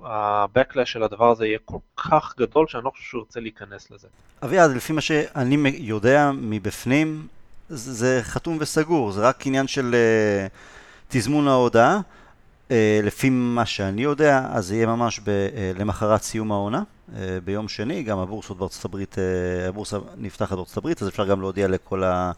הבקלש 0.00 0.92
של 0.92 1.02
הדבר 1.02 1.30
הזה 1.30 1.46
יהיה 1.46 1.58
כל 1.64 1.78
כך 1.96 2.34
גדול 2.38 2.66
שאני 2.66 2.84
לא 2.84 2.90
חושב 2.90 3.04
שהוא 3.04 3.20
ירצה 3.20 3.40
להיכנס 3.40 3.90
לזה. 3.90 4.08
אביעד, 4.44 4.70
לפי 4.70 4.92
מה 4.92 5.00
שאני 5.00 5.56
יודע 5.78 6.30
מבפנים, 6.34 7.26
זה 7.68 8.20
חתום 8.22 8.56
וסגור, 8.60 9.12
זה 9.12 9.20
רק 9.20 9.46
עניין 9.46 9.66
של 9.66 9.94
uh, 9.94 10.52
תזמון 11.08 11.48
ההודעה. 11.48 12.00
Uh, 12.68 12.72
לפי 13.02 13.30
מה 13.30 13.66
שאני 13.66 14.02
יודע, 14.02 14.46
אז 14.52 14.66
זה 14.66 14.74
יהיה 14.74 14.86
ממש 14.86 15.20
ב, 15.20 15.24
uh, 15.24 15.78
למחרת 15.78 16.22
סיום 16.22 16.52
העונה, 16.52 16.82
uh, 16.82 17.12
ביום 17.44 17.68
שני, 17.68 18.02
גם 18.02 18.18
הבורסות 18.18 18.58
בארצות 18.58 18.84
הברית, 18.84 19.14
uh, 19.14 19.68
הבורסה 19.68 19.98
נפתחת 20.16 20.56
בארצות 20.56 20.76
הברית, 20.76 21.02
אז 21.02 21.08
אפשר 21.08 21.26
גם 21.26 21.40
להודיע 21.40 21.68
לכל 21.68 22.04
ה... 22.04 22.32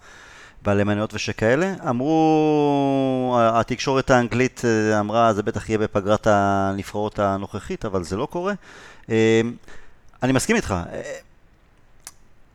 בעלי 0.62 0.84
מניות 0.84 1.14
ושכאלה. 1.14 1.74
אמרו, 1.88 3.38
התקשורת 3.40 4.10
האנגלית 4.10 4.62
אמרה, 5.00 5.32
זה 5.32 5.42
בטח 5.42 5.68
יהיה 5.68 5.78
בפגרת 5.78 6.26
הנבחרות 6.26 7.18
הנוכחית, 7.18 7.84
אבל 7.84 8.04
זה 8.04 8.16
לא 8.16 8.26
קורה. 8.26 8.54
אני 10.22 10.32
מסכים 10.32 10.56
איתך. 10.56 10.74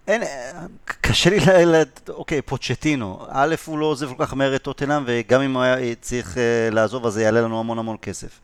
אין, 0.08 0.22
קשה 1.02 1.30
לי 1.30 1.66
ל... 1.66 1.84
אוקיי, 2.10 2.42
פוצ'טינו. 2.42 3.26
א', 3.30 3.56
הוא 3.66 3.78
לא 3.80 3.86
עוזב 3.86 4.14
כל 4.14 4.26
כך 4.26 4.34
מהר 4.34 4.56
את 4.56 4.62
טוטנאם, 4.62 5.04
וגם 5.06 5.42
אם 5.42 5.54
הוא 5.54 5.64
היה 5.64 5.96
צריך 5.96 6.38
לעזוב, 6.72 7.06
אז 7.06 7.14
זה 7.14 7.24
יעלה 7.24 7.42
לנו 7.42 7.60
המון 7.60 7.80
המון 7.80 7.98
כסף. 8.02 8.40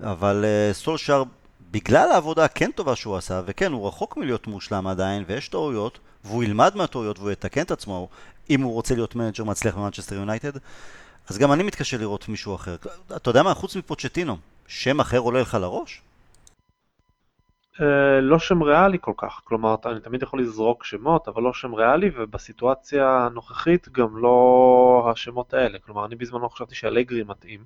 אבל 0.00 0.44
סולשר, 0.72 1.22
בגלל 1.70 2.10
העבודה 2.12 2.44
הכן 2.44 2.70
טובה 2.70 2.96
שהוא 2.96 3.16
עשה, 3.16 3.42
וכן, 3.46 3.72
הוא 3.72 3.88
רחוק 3.88 4.16
מלהיות 4.16 4.46
מושלם 4.46 4.86
עדיין, 4.86 5.24
ויש 5.26 5.48
טעויות, 5.48 5.98
והוא 6.24 6.44
ילמד 6.44 6.76
מהטעויות 6.76 7.18
והוא 7.18 7.30
יתקן 7.30 7.62
את 7.62 7.70
עצמו, 7.70 8.08
אם 8.50 8.62
הוא 8.62 8.72
רוצה 8.72 8.94
להיות 8.94 9.14
מנג'ר 9.14 9.44
מצליח 9.44 9.74
במנצ'סטר 9.74 10.14
יונייטד, 10.14 10.52
אז 11.28 11.38
גם 11.38 11.52
אני 11.52 11.62
מתקשה 11.62 11.96
לראות 11.96 12.28
מישהו 12.28 12.54
אחר. 12.54 12.76
אתה 13.16 13.30
יודע 13.30 13.42
מה, 13.42 13.54
חוץ 13.54 13.76
מפוצ'טינו, 13.76 14.36
שם 14.66 15.00
אחר 15.00 15.18
עולה 15.18 15.40
לך 15.40 15.54
לראש? 15.60 16.02
אה, 17.80 18.20
לא 18.20 18.38
שם 18.38 18.62
ריאלי 18.62 18.98
כל 19.00 19.12
כך, 19.16 19.40
כלומר 19.44 19.74
אני 19.86 20.00
תמיד 20.00 20.22
יכול 20.22 20.40
לזרוק 20.40 20.84
שמות, 20.84 21.28
אבל 21.28 21.42
לא 21.42 21.52
שם 21.52 21.74
ריאלי, 21.74 22.10
ובסיטואציה 22.16 23.26
הנוכחית 23.26 23.88
גם 23.88 24.16
לא 24.16 25.08
השמות 25.12 25.54
האלה. 25.54 25.78
כלומר, 25.78 26.06
אני 26.06 26.14
בזמנו 26.14 26.48
חשבתי 26.48 26.74
שאלגרי 26.74 27.22
מתאים, 27.22 27.64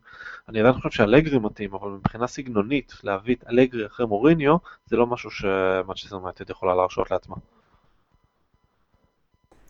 אני 0.48 0.60
עדיין 0.60 0.74
חושב 0.74 0.90
שאלגרי 0.90 1.38
מתאים, 1.38 1.74
אבל 1.74 1.88
מבחינה 1.90 2.26
סגנונית, 2.26 2.92
להביא 3.02 3.34
את 3.34 3.44
אלגרי 3.48 3.86
אחרי 3.86 4.06
מוריניו, 4.06 4.56
זה 4.86 4.96
לא 4.96 5.06
משהו 5.06 5.30
שמנצ'סטר 5.30 6.16
יונייטד 6.16 6.50
יכולה 6.50 6.74
להרשות 6.74 7.10
לעצמה. 7.10 7.36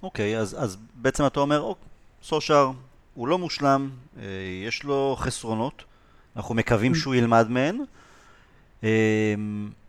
אוקיי, 0.03 0.39
אז, 0.39 0.57
אז 0.65 0.77
בעצם 0.95 1.27
אתה 1.27 1.41
אומר, 1.41 1.61
אוק, 1.61 1.79
סושר 2.23 2.71
הוא 3.15 3.29
לא 3.29 3.39
מושלם, 3.39 3.91
אה, 4.19 4.23
יש 4.67 4.85
לו 4.85 5.17
חסרונות, 5.19 5.85
אנחנו 6.37 6.55
מקווים 6.55 6.95
שהוא 6.95 7.15
ילמד 7.15 7.47
מהן. 7.49 7.79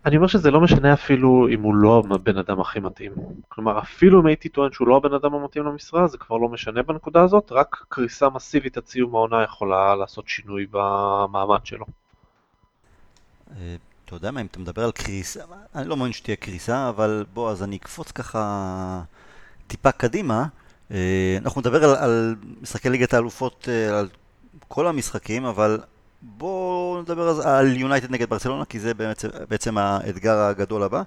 אני 0.09 0.17
אומר 0.17 0.27
שזה 0.27 0.51
לא 0.51 0.61
משנה 0.61 0.93
אפילו 0.93 1.47
אם 1.53 1.61
הוא 1.61 1.75
לא 1.75 2.03
הבן 2.11 2.37
אדם 2.37 2.59
הכי 2.59 2.79
מתאים. 2.79 3.11
כלומר, 3.47 3.79
אפילו 3.79 4.21
אם 4.21 4.25
הייתי 4.25 4.49
טוען 4.49 4.71
שהוא 4.71 4.87
לא 4.87 4.97
הבן 4.97 5.13
אדם 5.13 5.33
המתאים 5.33 5.65
למשרה, 5.65 6.07
זה 6.07 6.17
כבר 6.17 6.37
לא 6.37 6.49
משנה 6.49 6.83
בנקודה 6.83 7.23
הזאת, 7.23 7.51
רק 7.51 7.85
קריסה 7.89 8.29
מסיבית 8.29 8.77
עד 8.77 8.85
סיום 8.87 9.15
העונה 9.15 9.43
יכולה 9.43 9.95
לעשות 9.95 10.27
שינוי 10.27 10.65
במעמד 10.71 11.59
שלו. 11.63 11.85
אה, 13.51 13.75
אתה 14.05 14.15
יודע 14.15 14.31
מה, 14.31 14.41
אם 14.41 14.45
אתה 14.45 14.59
מדבר 14.59 14.83
על 14.83 14.91
קריסה, 14.91 15.39
אני 15.75 15.89
לא 15.89 15.97
מאמין 15.97 16.13
שתהיה 16.13 16.35
קריסה, 16.35 16.89
אבל 16.89 17.25
בוא, 17.33 17.51
אז 17.51 17.63
אני 17.63 17.75
אקפוץ 17.75 18.11
ככה 18.11 19.01
טיפה 19.67 19.91
קדימה, 19.91 20.45
אה, 20.91 21.37
אנחנו 21.41 21.61
נדבר 21.61 21.83
על, 21.83 21.95
על 21.95 22.35
משחקי 22.61 22.89
ליגת 22.89 23.13
האלופות, 23.13 23.69
אה, 23.71 23.99
על 23.99 24.07
כל 24.67 24.87
המשחקים, 24.87 25.45
אבל 25.45 25.79
בואו 26.21 27.01
נדבר 27.01 27.47
על 27.47 27.77
יונייטד 27.77 28.11
נגד 28.11 28.29
ברצלונה, 28.29 28.65
כי 28.65 28.79
זה 28.79 28.93
בעצם, 28.93 29.27
בעצם 29.49 29.77
האתגר 29.77 30.37
הגדול 30.37 30.83
הבא. 30.83 31.01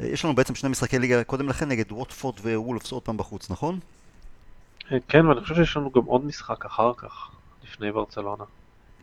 אה, 0.00 0.06
יש 0.06 0.24
לנו 0.24 0.34
בעצם 0.34 0.54
שני 0.54 0.70
משחקי 0.70 0.98
ליגה 0.98 1.24
קודם 1.24 1.48
לכן 1.48 1.68
נגד 1.68 1.92
ווטפורד 1.92 2.34
ווולפס 2.40 2.92
עוד 2.92 3.02
פעם 3.02 3.16
בחוץ, 3.16 3.50
נכון? 3.50 3.78
כן, 5.08 5.26
ואני 5.26 5.40
חושב 5.40 5.54
שיש 5.54 5.76
לנו 5.76 5.90
גם 5.90 6.02
עוד 6.04 6.24
משחק 6.24 6.64
אחר 6.64 6.92
כך, 6.96 7.30
לפני 7.64 7.92
ברצלונה. 7.92 8.44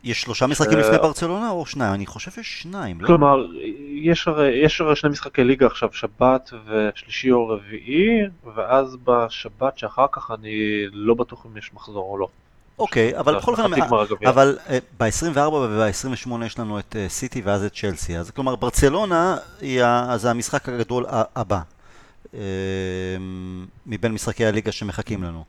יש 0.04 0.22
שלושה 0.22 0.46
משחקים 0.46 0.78
לפני 0.78 0.98
ברצלונה 0.98 1.50
או 1.50 1.66
שניים? 1.66 1.94
אני 1.94 2.06
חושב 2.06 2.30
שיש 2.30 2.62
שניים, 2.62 3.00
לא? 3.00 3.06
כלומר, 3.06 3.46
יש 3.94 4.28
הרי, 4.28 4.64
יש 4.64 4.80
הרי 4.80 4.96
שני 4.96 5.10
משחקי 5.10 5.44
ליגה 5.44 5.66
עכשיו, 5.66 5.92
שבת 5.92 6.50
ושלישי 6.66 7.32
או 7.32 7.48
רביעי, 7.48 8.20
ואז 8.54 8.96
בשבת 9.04 9.78
שאחר 9.78 10.06
כך 10.12 10.30
אני 10.30 10.86
לא 10.92 11.14
בטוח 11.14 11.46
אם 11.46 11.56
יש 11.56 11.74
מחזור 11.74 12.10
או 12.10 12.18
לא. 12.18 12.28
אוקיי, 12.78 13.18
אבל 13.18 13.36
בכל 13.36 13.52
אופן, 13.52 13.82
אבל 14.26 14.58
ב-24 14.98 15.38
וב-28 15.40 16.44
יש 16.44 16.58
לנו 16.58 16.78
את 16.78 16.96
סיטי 17.08 17.42
ואז 17.44 17.64
את 17.64 17.74
צ'לסי, 17.74 18.18
אז 18.18 18.30
כלומר 18.30 18.56
ברצלונה 18.56 19.36
זה 20.16 20.30
המשחק 20.30 20.68
הגדול 20.68 21.06
הבא 21.36 21.60
מבין 23.86 24.12
משחקי 24.12 24.46
הליגה 24.46 24.72
שמחכים 24.72 25.22
לנו. 25.22 25.44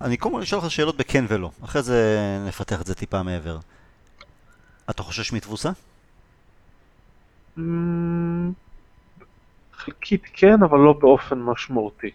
אני 0.00 0.16
קודם 0.16 0.34
כל 0.34 0.42
אשאל 0.42 0.58
אותך 0.58 0.70
שאלות 0.70 0.96
בכן 0.96 1.24
ולא, 1.28 1.50
אחרי 1.64 1.82
זה 1.82 2.28
נפתח 2.46 2.80
את 2.80 2.86
זה 2.86 2.94
טיפה 2.94 3.22
מעבר. 3.22 3.58
אתה 4.90 5.02
חושש 5.02 5.32
מתבוסה? 5.32 5.70
Mm, 7.58 7.60
חלקית 9.76 10.22
כן, 10.32 10.62
אבל 10.62 10.78
לא 10.78 10.92
באופן 10.92 11.38
משמעותי. 11.38 12.10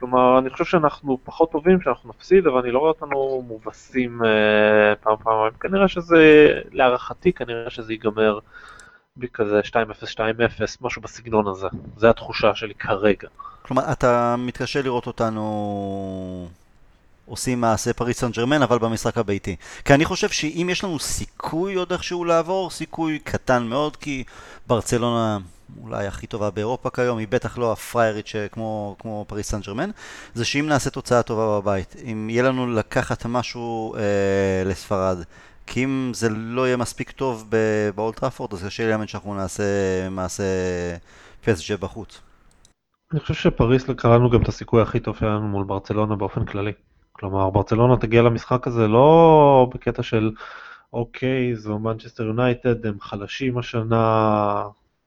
כלומר, 0.00 0.38
אני 0.38 0.50
חושב 0.50 0.64
שאנחנו 0.64 1.18
פחות 1.24 1.52
טובים 1.52 1.80
שאנחנו 1.80 2.10
נפסיד, 2.10 2.46
אבל 2.46 2.58
אני 2.58 2.70
לא 2.70 2.78
רואה 2.78 2.90
אותנו 2.90 3.44
מובסים 3.48 4.24
אה, 4.24 4.94
פעם 5.00 5.16
פעמיים. 5.16 5.52
כנראה 5.60 5.88
שזה, 5.88 6.48
להערכתי, 6.72 7.32
כנראה 7.32 7.70
שזה 7.70 7.92
ייגמר 7.92 8.38
בכזה 9.16 9.60
2-0, 9.60 9.72
2-0, 10.16 10.20
משהו 10.80 11.02
בסגנון 11.02 11.46
הזה. 11.46 11.66
זה 11.96 12.10
התחושה 12.10 12.54
שלי 12.54 12.74
כרגע. 12.74 13.28
כלומר, 13.62 13.92
אתה 13.92 14.34
מתקשה 14.38 14.82
לראות 14.82 15.06
אותנו 15.06 16.48
עושים 17.30 17.60
מעשה 17.60 17.92
פריס 17.92 18.20
סן 18.20 18.30
ג'רמן, 18.30 18.62
אבל 18.62 18.78
במשחק 18.78 19.18
הביתי. 19.18 19.56
כי 19.84 19.94
אני 19.94 20.04
חושב 20.04 20.28
שאם 20.28 20.68
יש 20.70 20.84
לנו 20.84 20.98
סיכוי 20.98 21.74
עוד 21.74 21.92
איכשהו 21.92 22.24
לעבור, 22.24 22.70
סיכוי 22.70 23.18
קטן 23.18 23.62
מאוד, 23.62 23.96
כי 23.96 24.24
ברצלונה 24.66 25.38
אולי 25.82 26.06
הכי 26.06 26.26
טובה 26.26 26.50
באירופה 26.50 26.90
כיום, 26.90 27.18
היא 27.18 27.28
בטח 27.30 27.58
לא 27.58 27.72
הפריירית 27.72 28.26
כמו, 28.52 28.96
כמו 28.98 29.24
פריס 29.28 29.50
סן 29.50 29.60
ג'רמן, 29.60 29.90
זה 30.34 30.44
שאם 30.44 30.66
נעשה 30.66 30.90
תוצאה 30.90 31.22
טובה 31.22 31.60
בבית, 31.60 31.96
אם 32.04 32.30
יהיה 32.30 32.42
לנו 32.42 32.66
לקחת 32.66 33.26
משהו 33.26 33.94
אה, 33.94 34.00
לספרד, 34.66 35.18
כי 35.66 35.84
אם 35.84 36.12
זה 36.14 36.28
לא 36.28 36.66
יהיה 36.66 36.76
מספיק 36.76 37.10
טוב 37.10 37.50
באולטראפורד, 37.94 38.52
אז 38.52 38.64
קשה 38.64 38.82
לי 38.82 38.88
להאמין 38.88 39.06
שאנחנו 39.06 39.34
נעשה 39.34 39.64
מעשה 40.10 40.44
פסג'ה 41.44 41.76
בחוץ. 41.76 42.20
אני 43.12 43.20
חושב 43.20 43.34
שפריס 43.34 43.88
לקחה 43.88 44.08
לנו 44.08 44.30
גם 44.30 44.42
את 44.42 44.48
הסיכוי 44.48 44.82
הכי 44.82 45.00
טוב 45.00 45.16
שלנו 45.16 45.48
מול 45.48 45.64
ברצלונה 45.64 46.16
באופן 46.16 46.44
כללי. 46.44 46.72
כלומר, 47.12 47.50
ברצלונה 47.50 47.96
תגיע 47.96 48.22
למשחק 48.22 48.66
הזה 48.66 48.88
לא 48.88 49.68
בקטע 49.74 50.02
של 50.02 50.30
אוקיי, 50.92 51.56
זו 51.56 51.78
מנצ'סטר 51.78 52.22
יונייטד, 52.22 52.86
הם 52.86 53.00
חלשים 53.00 53.58
השנה, 53.58 54.64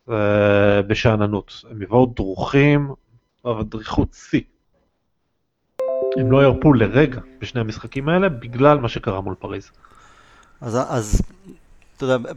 אה, 0.10 0.82
בשאננות. 0.82 1.64
הם 1.70 1.82
יבואו 1.82 2.06
דרוכים, 2.06 2.92
אבל 3.46 3.64
דריכות 3.64 4.14
שיא. 4.14 4.42
הם 6.18 6.32
לא 6.32 6.44
ירפו 6.44 6.74
לרגע 6.74 7.22
בשני 7.40 7.62
המשחקים 7.62 8.10
האלה 8.10 8.30
בגלל 8.30 8.78
מה 8.78 8.90
שקרה 8.90 9.22
מול 9.22 9.36
פריז. 9.36 9.72
אז, 10.62 10.78
אז 10.90 11.22
אתה 11.98 12.06
יודע. 12.06 12.30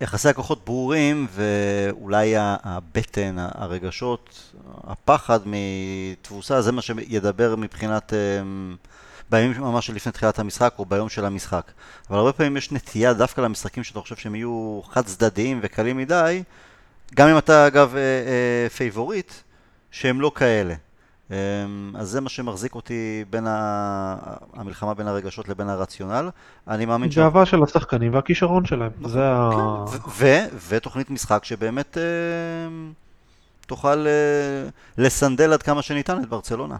יחסי 0.00 0.28
הכוחות 0.28 0.64
ברורים, 0.64 1.26
ואולי 1.30 2.34
הבטן, 2.38 3.36
הרגשות, 3.38 4.54
הפחד 4.84 5.40
מתבוסה, 5.46 6.62
זה 6.62 6.72
מה 6.72 6.82
שידבר 6.82 7.56
מבחינת... 7.56 8.12
אמ, 8.12 8.76
בימים 9.30 9.60
ממש 9.60 9.90
לפני 9.90 10.12
תחילת 10.12 10.38
המשחק 10.38 10.74
או 10.78 10.84
ביום 10.84 11.08
של 11.08 11.24
המשחק. 11.24 11.72
אבל 12.10 12.18
הרבה 12.18 12.32
פעמים 12.32 12.56
יש 12.56 12.72
נטייה 12.72 13.12
דווקא 13.12 13.40
למשחקים 13.40 13.84
שאתה 13.84 14.00
חושב 14.00 14.16
שהם 14.16 14.34
יהיו 14.34 14.80
חד 14.90 15.04
צדדיים 15.04 15.60
וקלים 15.62 15.96
מדי, 15.96 16.42
גם 17.14 17.28
אם 17.28 17.38
אתה 17.38 17.66
אגב 17.66 17.96
אה, 17.96 18.00
אה, 18.00 18.68
פייבוריט, 18.68 19.32
שהם 19.90 20.20
לא 20.20 20.32
כאלה. 20.34 20.74
אמ, 21.30 21.36
אז 21.94 22.08
זה 22.08 22.20
מה 22.20 22.28
שמחזיק 22.28 22.74
אותי 22.74 23.24
בין 23.30 23.46
ה... 23.46 24.16
המלחמה 24.54 24.94
בין 24.94 25.08
הרגשות 25.08 25.48
לבין 25.48 25.68
הרציונל. 25.68 26.28
אני 26.68 26.86
מאמין 26.86 27.10
ש... 27.10 27.18
גאווה 27.18 27.46
של 27.46 27.62
השחקנים 27.62 28.14
והכישרון 28.14 28.64
שלהם. 28.64 28.90
נכון, 28.98 29.10
זה 29.10 29.22
ה... 29.24 29.84
כן. 30.18 30.48
ותוכנית 30.68 31.10
משחק 31.10 31.44
שבאמת 31.44 31.98
אה, 31.98 32.02
תוכל 33.66 34.06
אה, 34.06 34.68
לסנדל 34.98 35.52
עד 35.52 35.62
כמה 35.62 35.82
שניתן 35.82 36.22
את 36.22 36.28
ברצלונה. 36.28 36.76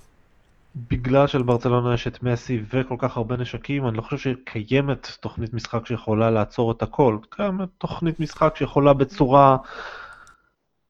בגלל 0.90 1.26
שלברצלונה 1.26 1.94
יש 1.94 2.06
את 2.06 2.22
מסי 2.22 2.62
וכל 2.72 2.96
כך 2.98 3.16
הרבה 3.16 3.36
נשקים, 3.36 3.88
אני 3.88 3.96
לא 3.96 4.02
חושב 4.02 4.16
שקיימת 4.16 5.08
תוכנית 5.20 5.54
משחק 5.54 5.86
שיכולה 5.86 6.30
לעצור 6.30 6.72
את 6.72 6.82
הכל. 6.82 7.18
קיימת 7.30 7.68
תוכנית 7.78 8.20
משחק 8.20 8.54
שיכולה 8.56 8.92
בצורה... 8.92 9.56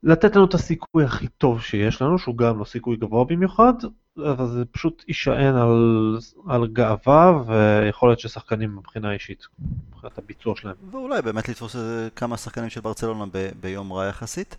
לתת 0.03 0.37
לנו 0.37 0.45
את 0.45 0.55
הסיכוי 0.55 1.05
הכי 1.05 1.29
טוב 1.29 1.63
שיש 1.63 2.03
לנו, 2.03 2.19
שהוא 2.19 2.37
גם 2.37 2.59
לא 2.59 2.65
סיכוי 2.65 2.97
גבוה 2.97 3.25
במיוחד, 3.25 3.73
אבל 4.19 4.47
זה 4.47 4.65
פשוט 4.65 5.05
יישען 5.09 5.55
על, 5.57 6.19
על 6.49 6.67
גאווה 6.67 7.43
ויכולת 7.47 8.19
של 8.21 8.29
שחקנים 8.29 8.77
מבחינה 8.77 9.13
אישית, 9.13 9.47
מבחינת 9.91 10.19
הביצוע 10.19 10.55
שלהם. 10.57 10.75
ואולי 10.91 11.23
באמת 11.23 11.49
לתפוס 11.49 11.77
כמה 12.17 12.37
שחקנים 12.37 12.71
של 12.71 12.81
ברצלונה 12.81 13.25
ב, 13.33 13.49
ביום 13.61 13.93
רע 13.93 14.07
יחסית. 14.07 14.57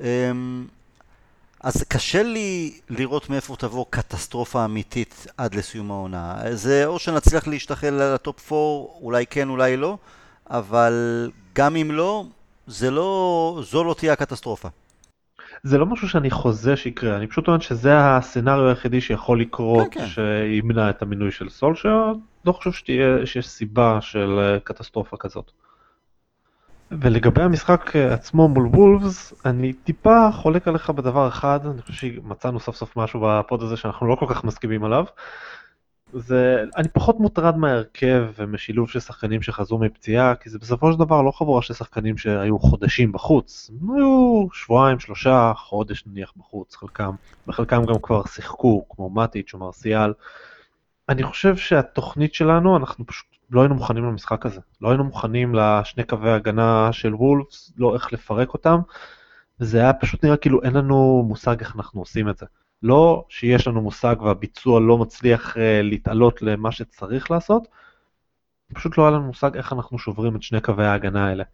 אמ, 0.00 0.66
אז 1.60 1.82
קשה 1.82 2.22
לי 2.22 2.80
לראות 2.88 3.30
מאיפה 3.30 3.56
תבוא 3.56 3.84
קטסטרופה 3.90 4.64
אמיתית 4.64 5.26
עד 5.36 5.54
לסיום 5.54 5.90
העונה. 5.90 6.36
זה 6.52 6.86
או 6.86 6.98
שנצליח 6.98 7.46
להשתחל 7.46 7.90
לטופ 7.90 8.52
4, 8.52 8.62
אולי 9.00 9.26
כן, 9.26 9.48
אולי 9.48 9.76
לא, 9.76 9.98
אבל 10.50 11.30
גם 11.54 11.76
אם 11.76 11.90
לא, 11.90 12.24
זה 12.66 12.90
לא, 12.90 13.60
זו 13.64 13.84
לא 13.84 13.94
תהיה 13.94 14.12
הקטסטרופה. 14.12 14.68
זה 15.62 15.78
לא 15.78 15.86
משהו 15.86 16.08
שאני 16.08 16.30
חוזה 16.30 16.76
שיקרה, 16.76 17.16
אני 17.16 17.26
פשוט 17.26 17.44
טוען 17.44 17.60
שזה 17.60 17.98
הסצנריו 17.98 18.68
היחידי 18.68 19.00
שיכול 19.00 19.40
לקרות 19.40 19.86
כן, 19.90 20.00
כן. 20.00 20.06
שימנע 20.06 20.90
את 20.90 21.02
המינוי 21.02 21.30
של 21.30 21.48
סולשר, 21.48 22.12
לא 22.44 22.52
חושב 22.52 22.72
שתהיה, 22.72 23.26
שיש 23.26 23.48
סיבה 23.48 23.98
של 24.00 24.38
אה, 24.38 24.60
קטסטרופה 24.60 25.16
כזאת. 25.16 25.50
ולגבי 26.90 27.42
המשחק 27.42 27.96
אה, 27.96 28.14
עצמו 28.14 28.48
מול 28.48 28.66
וולפס, 28.66 29.34
אני 29.44 29.72
טיפה 29.72 30.28
חולק 30.32 30.68
עליך 30.68 30.90
בדבר 30.90 31.28
אחד, 31.28 31.60
אני 31.66 31.82
חושב 31.82 31.92
שמצאנו 31.94 32.60
סוף 32.60 32.76
סוף 32.76 32.96
משהו 32.96 33.20
בפוד 33.24 33.62
הזה 33.62 33.76
שאנחנו 33.76 34.06
לא 34.06 34.14
כל 34.14 34.26
כך 34.28 34.44
מסכימים 34.44 34.84
עליו. 34.84 35.04
זה, 36.18 36.64
אני 36.76 36.88
פחות 36.88 37.20
מוטרד 37.20 37.56
מההרכב 37.56 38.26
ומשילוב 38.36 38.90
של 38.90 39.00
שחקנים 39.00 39.42
שחזרו 39.42 39.78
מפציעה, 39.78 40.34
כי 40.34 40.50
זה 40.50 40.58
בסופו 40.58 40.92
של 40.92 40.98
דבר 40.98 41.22
לא 41.22 41.30
חבורה 41.30 41.62
של 41.62 41.74
שחקנים 41.74 42.18
שהיו 42.18 42.58
חודשים 42.58 43.12
בחוץ, 43.12 43.70
הם 43.82 43.96
היו 43.96 44.46
שבועיים, 44.52 44.98
שלושה, 44.98 45.52
חודש 45.56 46.04
נניח 46.06 46.32
בחוץ, 46.36 46.76
חלקם, 46.76 47.14
וחלקם 47.48 47.84
גם 47.84 47.94
כבר 48.02 48.26
שיחקו, 48.26 48.84
כמו 48.88 49.10
מטיץ' 49.10 49.54
או 49.54 49.58
מרסיאל. 49.58 50.12
אני 51.08 51.22
חושב 51.22 51.56
שהתוכנית 51.56 52.34
שלנו, 52.34 52.76
אנחנו 52.76 53.06
פשוט 53.06 53.26
לא 53.50 53.60
היינו 53.60 53.74
מוכנים 53.74 54.04
למשחק 54.04 54.46
הזה. 54.46 54.60
לא 54.80 54.88
היינו 54.88 55.04
מוכנים 55.04 55.54
לשני 55.54 56.04
קווי 56.04 56.30
הגנה 56.30 56.92
של 56.92 57.14
וולפס, 57.14 57.72
לא 57.76 57.94
איך 57.94 58.12
לפרק 58.12 58.52
אותם, 58.52 58.78
וזה 59.60 59.78
היה 59.78 59.92
פשוט 59.92 60.24
נראה 60.24 60.36
כאילו 60.36 60.62
אין 60.62 60.72
לנו 60.72 61.24
מושג 61.28 61.60
איך 61.60 61.76
אנחנו 61.76 62.00
עושים 62.00 62.28
את 62.28 62.38
זה. 62.38 62.46
לא 62.82 63.24
שיש 63.28 63.66
לנו 63.66 63.80
מושג 63.80 64.16
והביצוע 64.22 64.80
לא 64.80 64.98
מצליח 64.98 65.56
uh, 65.56 65.58
להתעלות 65.82 66.42
למה 66.42 66.72
שצריך 66.72 67.30
לעשות, 67.30 67.68
פשוט 68.74 68.98
לא 68.98 69.02
היה 69.02 69.10
לנו 69.10 69.22
מושג 69.22 69.56
איך 69.56 69.72
אנחנו 69.72 69.98
שוברים 69.98 70.36
את 70.36 70.42
שני 70.42 70.60
קווי 70.60 70.86
ההגנה 70.86 71.28
האלה. 71.28 71.44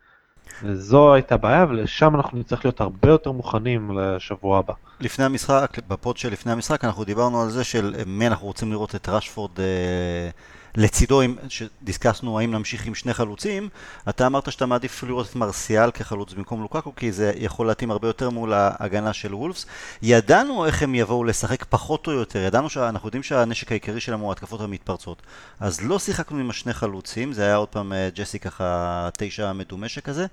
וזו 0.62 1.14
הייתה 1.14 1.36
בעיה, 1.36 1.66
ולשם 1.68 2.16
אנחנו 2.16 2.38
נצטרך 2.38 2.64
להיות 2.64 2.80
הרבה 2.80 3.08
יותר 3.08 3.32
מוכנים 3.32 3.98
לשבוע 3.98 4.58
הבא. 4.58 4.74
לפני 5.00 5.24
המשחק, 5.24 5.78
בפוד 5.88 6.16
של 6.16 6.32
לפני 6.32 6.52
המשחק, 6.52 6.84
אנחנו 6.84 7.04
דיברנו 7.04 7.42
על 7.42 7.50
זה 7.50 7.64
של 7.64 7.94
מי 8.06 8.26
אנחנו 8.26 8.46
רוצים 8.46 8.72
לראות 8.72 8.94
את 8.94 9.08
רשפורד 9.08 9.60
אה, 9.60 10.30
לצידו, 10.74 11.20
שדיסקסנו 11.48 12.38
האם 12.38 12.50
נמשיך 12.50 12.86
עם 12.86 12.94
שני 12.94 13.14
חלוצים, 13.14 13.68
אתה 14.08 14.26
אמרת 14.26 14.52
שאתה 14.52 14.66
מעדיף 14.66 15.02
לראות 15.02 15.26
את 15.30 15.36
מרסיאל 15.36 15.90
כחלוץ 15.90 16.32
במקום 16.32 16.62
לוקקו, 16.62 16.94
כי 16.94 17.12
זה 17.12 17.32
יכול 17.36 17.66
להתאים 17.66 17.90
הרבה 17.90 18.08
יותר 18.08 18.30
מול 18.30 18.52
ההגנה 18.52 19.12
של 19.12 19.34
וולפס. 19.34 19.66
ידענו 20.02 20.66
איך 20.66 20.82
הם 20.82 20.94
יבואו 20.94 21.24
לשחק 21.24 21.64
פחות 21.64 22.06
או 22.06 22.12
יותר, 22.12 22.38
ידענו 22.38 22.70
שאנחנו 22.70 23.08
יודעים 23.08 23.22
שהנשק 23.22 23.72
העיקרי 23.72 24.00
שלהם 24.00 24.20
הוא 24.20 24.32
התקפות 24.32 24.60
המתפרצות. 24.60 25.22
אז 25.60 25.80
לא 25.80 25.98
שיחקנו 25.98 26.38
עם 26.38 26.50
השני 26.50 26.72
חלוצים, 26.72 27.32
זה 27.32 27.42
היה 27.44 27.56
עוד 27.56 27.68
פעם 27.68 27.92
אה, 27.92 28.08
ג'סי 28.14 28.38
ככה 28.38 29.08
תשע 29.18 29.52
מדומה 29.52 29.88
שכזה. 29.88 30.26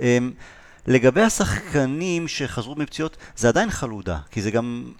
אמ, 0.00 0.32
לגבי 0.86 1.22
השחקנים 1.22 2.28
שחזרו 2.28 2.74
מפציעות, 2.74 3.16
זה 3.36 3.48
עדיין 3.48 3.70
חלודה, 3.70 4.18
כי 4.30 4.42
זה 4.42 4.50
גם 4.50 4.92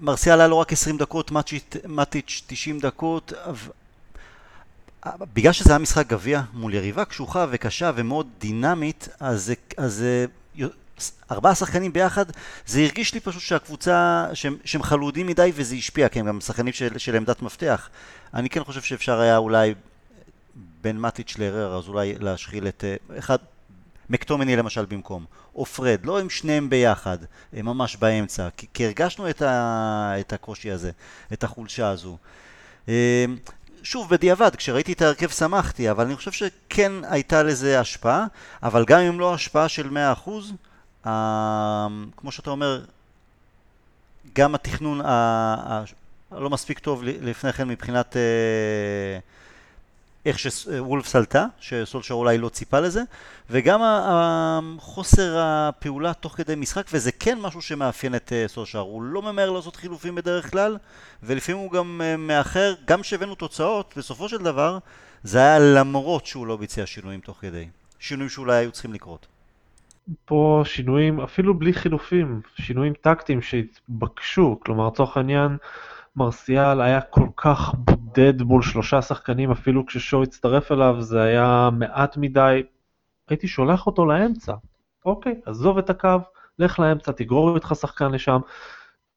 מרסיאל 0.00 0.40
היה 0.40 0.48
לו 0.48 0.58
רק 0.58 0.72
20 0.72 0.98
דקות, 0.98 1.30
מטיץ' 1.86 2.42
90 2.46 2.80
דקות, 2.80 3.32
בגלל 5.06 5.52
שזה 5.52 5.70
היה 5.70 5.78
משחק 5.78 6.06
גביע 6.06 6.42
מול 6.52 6.74
יריבה 6.74 7.04
קשוחה 7.04 7.46
וקשה 7.50 7.90
ומאוד 7.94 8.26
דינמית, 8.38 9.08
אז, 9.20 9.52
אז 9.76 10.04
ארבעה 11.30 11.54
שחקנים 11.54 11.92
ביחד, 11.92 12.24
זה 12.66 12.80
הרגיש 12.80 13.14
לי 13.14 13.20
פשוט 13.20 13.42
שהקבוצה, 13.42 14.26
שהם, 14.34 14.56
שהם 14.64 14.82
חלודים 14.82 15.26
מדי 15.26 15.52
וזה 15.54 15.74
השפיע, 15.74 16.08
כי 16.08 16.20
הם 16.20 16.26
גם 16.26 16.40
שחקנים 16.40 16.72
של, 16.72 16.98
של 16.98 17.16
עמדת 17.16 17.42
מפתח. 17.42 17.88
אני 18.34 18.50
כן 18.50 18.64
חושב 18.64 18.82
שאפשר 18.82 19.20
היה 19.20 19.36
אולי 19.36 19.74
בין 20.80 21.00
מטיץ' 21.00 21.38
להרר, 21.38 21.78
אז 21.78 21.88
אולי 21.88 22.14
להשחיל 22.18 22.68
את 22.68 22.84
אחד, 23.18 23.38
מקטומני 24.10 24.56
למשל 24.56 24.84
במקום, 24.84 25.24
או 25.54 25.64
פרד, 25.64 26.06
לא 26.06 26.20
הם 26.20 26.30
שניהם 26.30 26.70
ביחד, 26.70 27.18
הם 27.52 27.66
ממש 27.66 27.96
באמצע, 27.96 28.48
כי, 28.56 28.66
כי 28.74 28.84
הרגשנו 28.84 29.30
את, 29.30 29.42
ה, 29.42 30.14
את 30.20 30.32
הקושי 30.32 30.70
הזה, 30.70 30.90
את 31.32 31.44
החולשה 31.44 31.88
הזו. 31.88 32.16
אמ, 32.88 32.92
שוב, 33.82 34.10
בדיעבד, 34.10 34.56
כשראיתי 34.56 34.92
את 34.92 35.02
ההרכב 35.02 35.28
שמחתי, 35.28 35.90
אבל 35.90 36.04
אני 36.04 36.16
חושב 36.16 36.32
שכן 36.32 36.92
הייתה 37.02 37.42
לזה 37.42 37.80
השפעה, 37.80 38.26
אבל 38.62 38.84
גם 38.84 39.00
אם 39.00 39.20
לא 39.20 39.34
השפעה 39.34 39.68
של 39.68 39.90
100%, 40.26 40.30
אמ, 41.06 41.10
כמו 42.16 42.32
שאתה 42.32 42.50
אומר, 42.50 42.84
גם 44.34 44.54
התכנון 44.54 45.00
הלא 45.04 46.50
מספיק 46.50 46.78
טוב 46.78 47.02
לפני 47.04 47.52
כן 47.52 47.68
מבחינת... 47.68 48.16
אה, 48.16 49.18
איך 50.28 50.38
שוולפס 50.38 51.16
עלתה, 51.16 51.46
שסולשר 51.60 52.14
אולי 52.14 52.38
לא 52.38 52.48
ציפה 52.48 52.80
לזה, 52.80 53.02
וגם 53.50 53.80
חוסר 54.78 55.36
הפעולה 55.38 56.14
תוך 56.14 56.36
כדי 56.36 56.54
משחק, 56.54 56.86
וזה 56.92 57.12
כן 57.12 57.38
משהו 57.40 57.62
שמאפיין 57.62 58.14
את 58.14 58.32
אה, 58.32 58.44
סולשר, 58.48 58.78
הוא 58.78 59.02
לא 59.02 59.22
ממהר 59.22 59.50
לעשות 59.50 59.76
חילופים 59.76 60.14
בדרך 60.14 60.50
כלל, 60.50 60.76
ולפעמים 61.22 61.60
הוא 61.60 61.72
גם 61.72 62.00
אה, 62.04 62.16
מאחר, 62.16 62.74
גם 62.84 63.02
כשהבאנו 63.02 63.34
תוצאות, 63.34 63.94
בסופו 63.96 64.28
של 64.28 64.38
דבר, 64.38 64.78
זה 65.22 65.38
היה 65.38 65.58
למרות 65.58 66.26
שהוא 66.26 66.46
לא 66.46 66.56
ביצע 66.56 66.86
שינויים 66.86 67.20
תוך 67.20 67.38
כדי, 67.40 67.68
שינויים 67.98 68.30
שאולי 68.30 68.56
היו 68.56 68.72
צריכים 68.72 68.92
לקרות. 68.92 69.26
פה 70.24 70.62
שינויים, 70.64 71.20
אפילו 71.20 71.54
בלי 71.54 71.72
חילופים, 71.72 72.40
שינויים 72.56 72.92
טקטיים 73.00 73.42
שהתבקשו, 73.42 74.60
כלומר, 74.64 74.88
לצורך 74.88 75.16
העניין, 75.16 75.56
מרסיאל 76.16 76.80
היה 76.80 77.00
כל 77.00 77.26
כך 77.36 77.72
בודד 78.08 78.42
מול 78.42 78.62
שלושה 78.62 79.02
שחקנים, 79.02 79.50
אפילו 79.50 79.86
כששואו 79.86 80.22
הצטרף 80.22 80.72
אליו 80.72 80.96
זה 81.00 81.22
היה 81.22 81.68
מעט 81.72 82.16
מדי. 82.16 82.62
הייתי 83.28 83.48
שולח 83.48 83.86
אותו 83.86 84.06
לאמצע. 84.06 84.54
אוקיי, 85.04 85.40
עזוב 85.46 85.78
את 85.78 85.90
הקו, 85.90 86.18
לך 86.58 86.78
לאמצע, 86.78 87.12
תגרור 87.12 87.54
איתך 87.54 87.72
שחקן 87.80 88.12
לשם. 88.12 88.40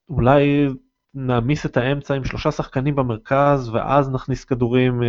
אולי 0.10 0.68
נעמיס 1.14 1.66
את 1.66 1.78
האמצע 1.78 2.14
עם 2.14 2.26
שלושה 2.26 2.52
שחקנים 2.52 2.96
במרכז, 2.96 3.70
ואז 3.70 4.10
נכניס 4.10 4.46
כדורים 4.46 5.04
אה, 5.04 5.08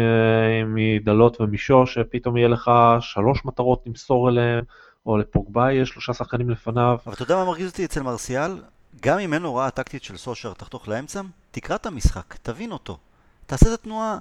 מדלות 0.67 1.41
ומישו, 1.41 1.87
שפתאום 1.87 2.37
יהיה 2.37 2.49
לך 2.49 2.71
שלוש 3.01 3.45
מטרות 3.45 3.83
למסור 3.87 4.29
אליהם, 4.29 4.65
או 5.07 5.17
לפוגבה 5.17 5.73
יש 5.73 5.89
שלושה 5.89 6.13
שחקנים 6.13 6.51
לפניו. 6.51 6.99
אבל 7.07 7.15
אתה 7.15 7.23
יודע 7.23 7.37
מה 7.37 7.45
מרגיז 7.45 7.71
אותי 7.71 7.85
אצל 7.85 8.03
מרסיאל? 8.03 8.63
גם 9.03 9.19
אם 9.19 9.35
אין 9.35 9.43
הוראה 9.43 9.71
טקטית 9.71 10.03
של 10.03 10.17
סושר 10.17 10.53
תחתוך 10.53 10.89
לאמצע, 10.89 11.21
תקרא 11.51 11.77
את 11.77 11.87
המשחק, 11.87 12.35
תבין 12.43 12.73
אותו. 12.73 12.99
תעשה 13.53 13.75
את 13.75 13.81
התנועה, 13.81 14.19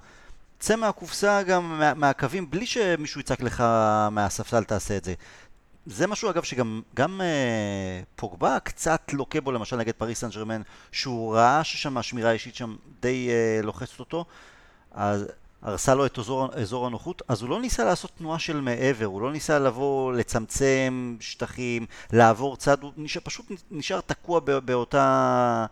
צא 0.59 0.75
מהקופסה 0.75 1.43
גם 1.43 1.79
מה, 1.79 1.93
מהקווים 1.93 2.49
בלי 2.49 2.65
שמישהו 2.65 3.21
יצעק 3.21 3.41
לך 3.41 3.63
מהספסל 4.11 4.63
תעשה 4.63 4.97
את 4.97 5.03
זה. 5.03 5.13
זה 5.85 6.07
משהו 6.07 6.29
אגב 6.29 6.43
שגם 6.43 6.81
גם 6.95 7.21
אה, 7.21 8.01
פוגבה 8.15 8.59
קצת 8.59 9.01
לוקה 9.13 9.41
בו 9.41 9.51
למשל 9.51 9.75
נגד 9.77 9.93
פריס 9.93 10.19
סן 10.19 10.29
ג'רמן 10.29 10.61
שהוא 10.91 11.35
ראה 11.35 11.63
ששם 11.63 11.97
השמירה 11.97 12.29
האישית 12.29 12.55
שם 12.55 12.75
די 13.01 13.29
אה, 13.29 13.59
לוחצת 13.63 13.99
אותו 13.99 14.25
אז 14.91 15.25
הרסה 15.61 15.95
לו 15.95 16.05
את 16.05 16.19
אזור, 16.19 16.53
אזור 16.53 16.87
הנוחות 16.87 17.21
אז 17.27 17.41
הוא 17.41 17.49
לא 17.49 17.61
ניסה 17.61 17.83
לעשות 17.83 18.11
תנועה 18.17 18.39
של 18.39 18.61
מעבר 18.61 19.05
הוא 19.05 19.21
לא 19.21 19.31
ניסה 19.31 19.59
לבוא 19.59 20.13
לצמצם 20.13 21.17
שטחים 21.19 21.85
לעבור 22.13 22.57
צד 22.57 22.83
הוא 22.83 22.91
נשאר, 22.97 23.21
פשוט 23.25 23.45
נשאר 23.71 24.01
תקוע 24.01 24.39
באותה 24.39 25.65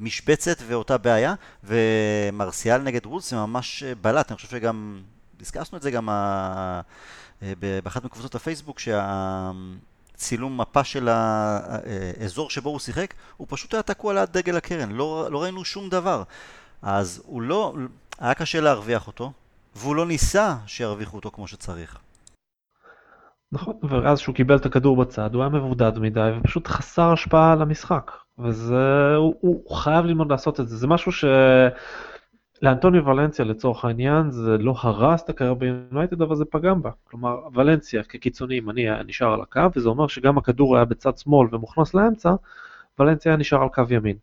משבצת 0.00 0.56
ואותה 0.66 0.98
בעיה 0.98 1.34
ומרסיאל 1.64 2.82
נגד 2.82 3.06
וולס 3.06 3.30
זה 3.30 3.36
ממש 3.36 3.82
בלט 3.82 4.30
אני 4.30 4.36
חושב 4.36 4.48
שגם 4.48 5.02
דיסקסנו 5.36 5.78
את 5.78 5.82
זה 5.82 5.90
גם 5.90 6.08
ה... 6.08 6.80
אה, 7.42 7.52
באחת 7.84 8.04
מקבוצות 8.04 8.34
הפייסבוק 8.34 8.78
שהצילום 8.78 10.60
מפה 10.60 10.84
של 10.84 11.08
האזור 11.08 12.50
שבו 12.50 12.70
הוא 12.70 12.78
שיחק, 12.78 13.14
הוא 13.36 13.46
פשוט 13.50 13.74
היה 13.74 13.82
תקוע 13.82 14.14
ליד 14.14 14.28
דגל 14.32 14.56
הקרן, 14.56 14.92
לא, 14.92 15.28
לא 15.30 15.42
ראינו 15.42 15.64
שום 15.64 15.88
דבר. 15.88 16.22
אז 16.82 17.22
הוא 17.26 17.42
לא, 17.42 17.74
היה 18.18 18.34
קשה 18.34 18.60
להרוויח 18.60 19.06
אותו, 19.06 19.32
והוא 19.76 19.96
לא 19.96 20.06
ניסה 20.06 20.56
שירוויחו 20.66 21.16
אותו 21.16 21.30
כמו 21.30 21.46
שצריך. 21.46 21.98
נכון, 23.52 23.74
ואז 23.82 24.18
שהוא 24.18 24.34
קיבל 24.34 24.56
את 24.56 24.66
הכדור 24.66 24.96
בצד, 24.96 25.34
הוא 25.34 25.42
היה 25.42 25.48
מבודד 25.48 25.98
מדי 25.98 26.30
ופשוט 26.40 26.68
חסר 26.68 27.12
השפעה 27.12 27.52
על 27.52 27.62
המשחק. 27.62 28.10
וזה, 28.38 29.14
הוא, 29.16 29.34
הוא 29.40 29.76
חייב 29.76 30.04
ללמוד 30.04 30.30
לעשות 30.30 30.60
את 30.60 30.68
זה, 30.68 30.76
זה 30.76 30.86
משהו 30.86 31.12
ש... 31.12 31.24
לאנטוניו 32.62 33.06
ולנסיה 33.06 33.44
לצורך 33.44 33.84
העניין 33.84 34.30
זה 34.30 34.58
לא 34.58 34.74
הרס 34.78 35.22
את 35.22 35.28
הקריירה 35.28 35.54
ביונייטד 35.54 36.22
אבל 36.22 36.36
זה 36.36 36.44
פגם 36.44 36.82
בה. 36.82 36.90
כלומר 37.04 37.36
ולנסיה 37.54 38.02
כקיצוני 38.02 38.54
ימני 38.54 38.80
היה 38.80 39.02
נשאר 39.02 39.32
על 39.32 39.40
הקו 39.40 39.60
וזה 39.76 39.88
אומר 39.88 40.06
שגם 40.06 40.38
הכדור 40.38 40.76
היה 40.76 40.84
בצד 40.84 41.18
שמאל 41.18 41.48
ומוכנס 41.52 41.94
לאמצע, 41.94 42.34
ולנסיה 42.98 43.32
היה 43.32 43.36
נשאר 43.36 43.62
על 43.62 43.68
קו 43.68 43.82
ימין. 43.90 44.16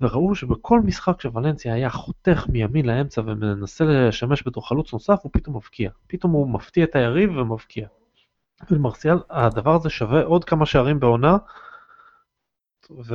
וראו 0.00 0.34
שבכל 0.34 0.80
משחק 0.80 1.20
שוולנסיה 1.20 1.74
היה 1.74 1.90
חותך 1.90 2.46
מימין 2.48 2.86
לאמצע 2.86 3.22
ומנסה 3.24 3.84
לשמש 3.84 4.46
בתור 4.46 4.68
חלוץ 4.68 4.92
נוסף 4.92 5.18
הוא 5.22 5.30
פתאום 5.32 5.56
מבקיע. 5.56 5.90
פתאום 6.06 6.32
הוא 6.32 6.48
מפתיע 6.48 6.84
את 6.84 6.96
היריב 6.96 7.36
ומבקיע. 7.36 7.86
ולמרסיאל 8.70 9.18
הדבר 9.30 9.74
הזה 9.74 9.90
שווה 9.90 10.22
עוד 10.22 10.44
כמה 10.44 10.66
שערים 10.66 11.00
בעונה. 11.00 11.36
ו... 12.90 13.14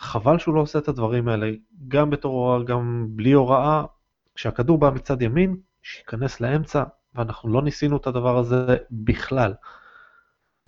חבל 0.00 0.38
שהוא 0.38 0.54
לא 0.54 0.60
עושה 0.60 0.78
את 0.78 0.88
הדברים 0.88 1.28
האלה, 1.28 1.50
גם 1.88 2.10
בתור 2.10 2.32
הוראה, 2.32 2.64
גם 2.64 3.06
בלי 3.10 3.32
הוראה, 3.32 3.84
כשהכדור 4.34 4.78
בא 4.78 4.90
מצד 4.94 5.22
ימין, 5.22 5.56
שייכנס 5.82 6.40
לאמצע, 6.40 6.84
ואנחנו 7.14 7.48
לא 7.52 7.62
ניסינו 7.62 7.96
את 7.96 8.06
הדבר 8.06 8.38
הזה 8.38 8.76
בכלל. 8.90 9.54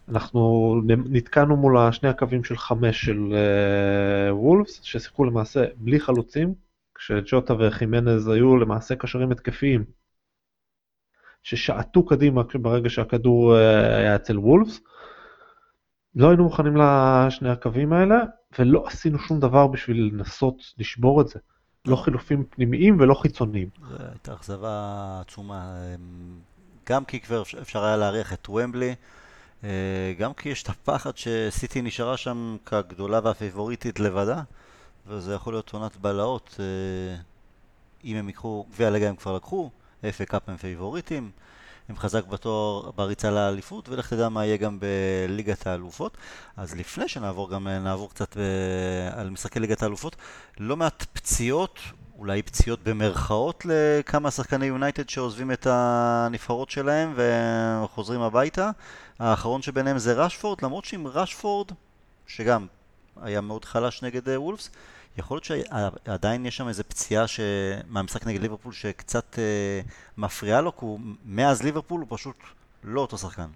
אנחנו 0.08 0.74
נתקענו 0.86 1.56
מול 1.56 1.92
שני 1.92 2.08
הקווים 2.08 2.44
של 2.44 2.56
חמש 2.56 3.04
של 3.04 3.18
uh, 3.18 4.32
וולפס, 4.32 4.82
ששיחקו 4.82 5.24
למעשה 5.24 5.64
בלי 5.76 6.00
חלוצים, 6.00 6.54
כשג'וטה 6.94 7.54
וחימנז 7.58 8.28
היו 8.28 8.56
למעשה 8.56 8.96
קשרים 8.96 9.32
התקפיים, 9.32 9.84
ששעטו 11.42 12.06
קדימה 12.06 12.42
ברגע 12.54 12.90
שהכדור 12.90 13.54
uh, 13.54 13.56
היה 13.96 14.16
אצל 14.16 14.38
וולפס. 14.38 14.80
לא 16.14 16.28
היינו 16.28 16.44
מוכנים 16.44 16.76
לשני 16.76 17.50
הקווים 17.50 17.92
האלה, 17.92 18.16
ולא 18.58 18.84
עשינו 18.86 19.18
שום 19.18 19.40
דבר 19.40 19.66
בשביל 19.66 20.10
לנסות 20.12 20.56
לשבור 20.78 21.20
את 21.20 21.28
זה. 21.28 21.38
לא 21.86 21.96
חילופים 21.96 22.44
פנימיים 22.44 23.00
ולא 23.00 23.14
חיצוניים. 23.14 23.68
זו 23.90 23.96
הייתה 24.10 24.34
אכזבה 24.34 25.18
עצומה. 25.20 25.74
גם 26.88 27.04
כי 27.04 27.20
כבר 27.20 27.42
אפשר 27.62 27.84
היה 27.84 27.96
להריח 27.96 28.32
את 28.32 28.48
וומבלי, 28.48 28.94
אה, 29.64 30.12
גם 30.18 30.32
כי 30.34 30.48
יש 30.48 30.62
את 30.62 30.68
הפחד 30.68 31.16
שסיטי 31.16 31.82
נשארה 31.82 32.16
שם 32.16 32.56
כגדולה 32.66 33.20
והפייבוריטית 33.24 34.00
לבדה, 34.00 34.42
וזה 35.06 35.34
יכול 35.34 35.52
להיות 35.52 35.70
עונת 35.72 35.96
בלהות. 35.96 36.56
אה, 36.60 37.16
אם 38.04 38.16
הם 38.16 38.26
ייקחו, 38.28 38.66
גביע 38.72 38.90
ליגה 38.90 39.08
הם 39.08 39.16
כבר 39.16 39.36
לקחו, 39.36 39.70
FA 40.08 40.26
Cup 40.26 40.48
הם 40.48 40.56
פייבוריטים. 40.56 41.30
הם 41.88 41.96
חזק 41.96 42.24
בתואר 42.24 42.90
בריצה 42.90 43.30
לאליפות, 43.30 43.88
ולך 43.88 44.10
תדע 44.10 44.28
מה 44.28 44.46
יהיה 44.46 44.56
גם 44.56 44.78
בליגת 44.80 45.66
האלופות. 45.66 46.16
אז 46.56 46.74
לפני 46.74 47.08
שנעבור 47.08 47.50
גם, 47.50 47.68
נעבור 47.68 48.10
קצת 48.10 48.36
ב... 48.36 48.40
על 49.12 49.30
משחקי 49.30 49.60
ליגת 49.60 49.82
האלופות, 49.82 50.16
לא 50.58 50.76
מעט 50.76 51.04
פציעות, 51.12 51.78
אולי 52.18 52.42
פציעות 52.42 52.80
במרכאות 52.82 53.66
לכמה 53.68 54.30
שחקני 54.30 54.66
יונייטד 54.66 55.08
שעוזבים 55.08 55.52
את 55.52 55.66
הנבחרות 55.70 56.70
שלהם 56.70 57.14
וחוזרים 57.16 58.20
הביתה. 58.20 58.70
האחרון 59.18 59.62
שביניהם 59.62 59.98
זה 59.98 60.12
רשפורד, 60.12 60.58
למרות 60.62 60.84
שעם 60.84 61.06
רשפורד, 61.06 61.68
שגם 62.26 62.66
היה 63.22 63.40
מאוד 63.40 63.64
חלש 63.64 64.02
נגד 64.02 64.28
וולפס, 64.28 64.70
יכול 65.18 65.34
להיות 65.34 65.44
שעדיין 65.44 66.46
יש 66.46 66.56
שם 66.56 66.68
איזה 66.68 66.82
פציעה 66.82 67.26
ש... 67.26 67.40
מהמשחק 67.88 68.26
נגד 68.26 68.40
ליברפול 68.40 68.72
שקצת 68.72 69.38
אה, 69.38 69.80
מפריעה 70.18 70.60
לו, 70.60 70.76
כי 70.76 70.84
הוא, 70.84 71.00
מאז 71.26 71.62
ליברפול 71.62 72.00
הוא 72.00 72.06
פשוט 72.10 72.36
לא 72.84 73.00
אותו 73.00 73.18
שחקן. 73.18 73.46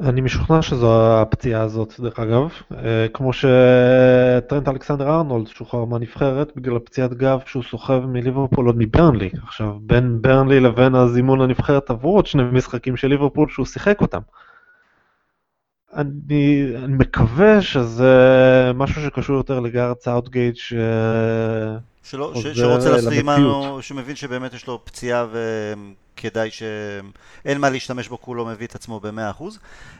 אני 0.00 0.20
משוכנע 0.20 0.62
שזו 0.62 1.20
הפציעה 1.20 1.62
הזאת, 1.62 1.94
דרך 2.00 2.18
אגב. 2.18 2.48
אה, 2.72 3.06
כמו 3.14 3.32
שטרנט 3.32 4.68
אלכסנדר 4.68 5.08
ארנולד 5.08 5.46
שוחרר 5.46 5.84
מהנבחרת 5.84 6.52
בגלל 6.56 6.76
הפציעת 6.76 7.14
גב 7.14 7.40
שהוא 7.46 7.62
סוחב 7.62 8.06
מליברפול 8.06 8.66
עוד 8.66 8.76
מברנלי. 8.78 9.30
עכשיו, 9.42 9.76
בין 9.80 10.22
ברנלי 10.22 10.60
לבין 10.60 10.94
הזימון 10.94 11.40
לנבחרת 11.40 11.90
עברו 11.90 12.16
עוד 12.16 12.26
שני 12.26 12.42
משחקים 12.42 12.96
של 12.96 13.08
ליברפול 13.08 13.48
שהוא 13.48 13.66
שיחק 13.66 14.00
אותם. 14.00 14.20
אני, 15.94 16.72
אני 16.84 16.92
מקווה 16.92 17.62
שזה 17.62 18.72
משהו 18.74 19.02
שקשור 19.02 19.36
יותר 19.36 19.60
לגארת' 19.60 19.96
סאות'גייט 20.00 20.56
ש... 20.56 20.72
שלא, 22.02 22.32
ש, 22.36 22.46
שרוצה 22.46 22.90
לשים 22.90 23.28
עלינו, 23.28 23.82
שמבין 23.82 24.16
שבאמת 24.16 24.54
יש 24.54 24.66
לו 24.66 24.84
פציעה 24.84 25.26
וכדאי 26.16 26.50
שאין 26.50 27.58
מה 27.58 27.70
להשתמש 27.70 28.08
בו 28.08 28.18
הוא 28.24 28.36
לא 28.36 28.46
מביא 28.46 28.66
את 28.66 28.74
עצמו 28.74 29.00
ב-100% 29.00 29.42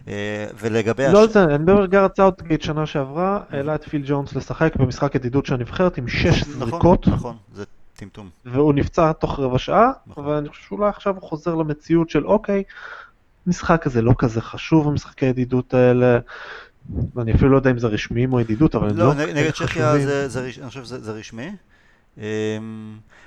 אה, 0.09 0.47
ולגבי... 0.59 1.03
לא, 1.13 1.25
הש... 1.25 1.37
אני 1.37 1.59
מדבר 1.59 1.77
על 1.77 1.87
גארת' 1.87 2.11
סאות'גייט 2.17 2.63
שנה 2.63 2.87
שעברה, 2.87 3.41
העלה 3.51 3.75
את 3.75 3.85
פיל 3.85 4.03
ג'ונס 4.07 4.35
לשחק 4.35 4.77
במשחק 4.77 5.15
ידידות 5.15 5.47
של 5.47 5.55
הנבחרת 5.55 5.99
עם 5.99 6.09
6 6.09 6.27
נכון, 6.27 6.69
זריקות. 6.71 7.09
נכון, 7.09 7.37
זה 7.55 7.65
טמטום. 7.97 8.29
והוא 8.45 8.75
נפצע 8.75 9.13
תוך 9.13 9.39
רבע 9.39 9.59
שעה, 9.59 9.91
נכון. 10.07 10.27
ואני 10.27 10.49
חושב 10.49 10.63
שאולי 10.69 10.89
עכשיו 10.89 11.15
הוא 11.15 11.23
חוזר 11.23 11.55
למציאות 11.55 12.11
של 12.11 12.27
אוקיי, 12.27 12.63
המשחק 13.51 13.87
הזה 13.87 14.03
לא 14.03 14.15
כזה 14.19 14.41
חשוב, 14.41 14.89
המשחקי 14.89 15.27
הידידות 15.27 15.75
האלה. 15.75 16.19
אני 17.19 17.35
אפילו 17.35 17.51
לא 17.51 17.57
יודע 17.57 17.71
אם 17.71 17.79
זה 17.79 17.87
רשמי 17.87 18.27
או 18.33 18.41
ידידות, 18.41 18.75
אבל 18.75 18.93
לא, 18.93 19.05
לא 19.05 19.15
נגד 19.15 19.51
צ'כיה 19.51 19.99
זה, 19.99 20.29
זה, 20.29 20.51
אני 20.61 20.69
חושב 20.69 20.85
שזה 20.85 21.13
רשמי. 21.13 21.51
אמ, 22.19 22.23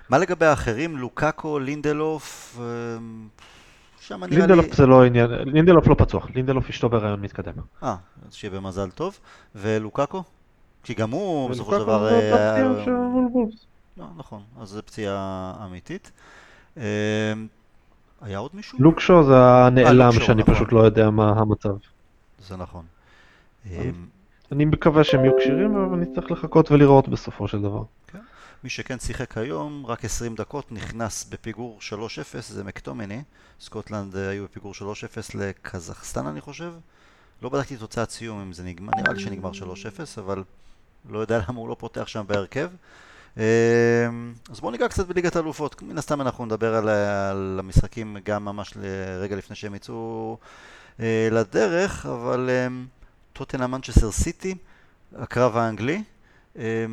מה 0.09 0.17
לגבי 0.17 0.45
האחרים? 0.45 0.97
לוקאקו, 0.97 1.59
לינדלוף? 1.59 2.57
אמ, 2.59 3.27
שם 3.99 4.23
נראה 4.23 4.29
לי... 4.29 4.35
לינדלוף 4.35 4.73
זה 4.73 4.85
לא 4.85 5.03
עניין, 5.03 5.31
לינדלוף 5.31 5.87
לא 5.87 5.95
פצוח, 5.97 6.27
לינדלוף 6.35 6.69
אשתו 6.69 6.89
בהיריון 6.89 7.21
מתקדם. 7.21 7.53
אה, 7.83 7.95
אז 8.27 8.33
שיהיה 8.33 8.51
במזל 8.51 8.89
טוב. 8.89 9.19
ולוקאקו? 9.55 10.23
כי 10.83 10.93
גם 10.93 11.11
הוא 11.11 11.49
בסופו 11.49 11.71
של 11.71 11.79
דבר... 11.79 12.03
לוקאקו 12.03 12.21
זה 12.21 12.31
פציעה 12.31 12.79
אה, 12.79 12.85
של 12.85 12.91
וולבולס. 12.91 13.65
לא, 13.97 14.05
נכון, 14.17 14.41
אז 14.61 14.69
זו 14.69 14.81
פציעה 14.85 15.53
אמיתית. 15.65 16.11
אמ, 16.77 16.83
היה 18.23 18.37
עוד 18.37 18.51
מישהו? 18.53 18.77
לוקשו 18.81 19.23
זה 19.23 19.35
הנעלם 19.37 20.11
שאני 20.11 20.41
נכון. 20.41 20.55
פשוט 20.55 20.71
לא 20.71 20.79
יודע 20.79 21.09
מה 21.09 21.29
המצב. 21.29 21.75
זה 22.47 22.57
נכון. 22.57 22.85
אני 24.51 24.65
מקווה 24.65 25.03
שהם 25.03 25.25
יהיו 25.25 25.33
כשירים, 25.39 25.75
אבל 25.75 25.97
נצטרך 25.97 26.31
לחכות 26.31 26.71
ולראות 26.71 27.07
בסופו 27.07 27.47
של 27.47 27.61
דבר. 27.61 27.83
כן. 28.07 28.19
מי 28.63 28.69
שכן 28.69 28.99
שיחק 28.99 29.37
היום, 29.37 29.85
רק 29.85 30.05
20 30.05 30.35
דקות, 30.35 30.71
נכנס 30.71 31.25
בפיגור 31.29 31.79
3-0, 31.79 31.93
זה 32.41 32.63
מקטומני. 32.63 33.21
סקוטלנד 33.59 34.15
אה, 34.15 34.29
היו 34.29 34.43
בפיגור 34.43 34.73
3-0 34.73 34.83
לקזחסטן 35.33 36.27
אני 36.27 36.41
חושב. 36.41 36.73
לא 37.41 37.49
בדקתי 37.49 37.77
תוצאת 37.77 38.09
סיום 38.09 38.41
אם 38.41 38.53
זה 38.53 38.63
נגמר, 38.63 38.91
נראה 38.97 39.13
לי 39.13 39.19
שנגמר 39.19 39.51
3-0, 39.51 39.55
אבל 40.17 40.43
לא 41.09 41.19
יודע 41.19 41.39
למה 41.49 41.59
הוא 41.59 41.69
לא 41.69 41.75
פותח 41.79 42.07
שם 42.07 42.23
בהרכב. 42.27 42.69
אמ, 43.37 43.43
אז 44.49 44.59
בואו 44.59 44.71
ניגע 44.71 44.87
קצת 44.87 45.07
בליגת 45.07 45.35
האלופות. 45.35 45.81
מן 45.81 45.97
הסתם 45.97 46.21
אנחנו 46.21 46.45
נדבר 46.45 46.75
על, 46.75 46.89
על 46.89 47.59
המשחקים 47.59 48.17
גם 48.25 48.45
ממש 48.45 48.73
רגע 49.19 49.35
לפני 49.35 49.55
שהם 49.55 49.75
יצאו 49.75 50.37
אה, 50.99 51.27
לדרך, 51.31 52.05
אבל 52.05 52.49
אה, 52.49 52.67
טוטנה 53.33 53.67
מנצ'סר 53.67 54.11
סיטי, 54.11 54.55
הקרב 55.15 55.57
האנגלי. 55.57 56.03
אה, 56.57 56.85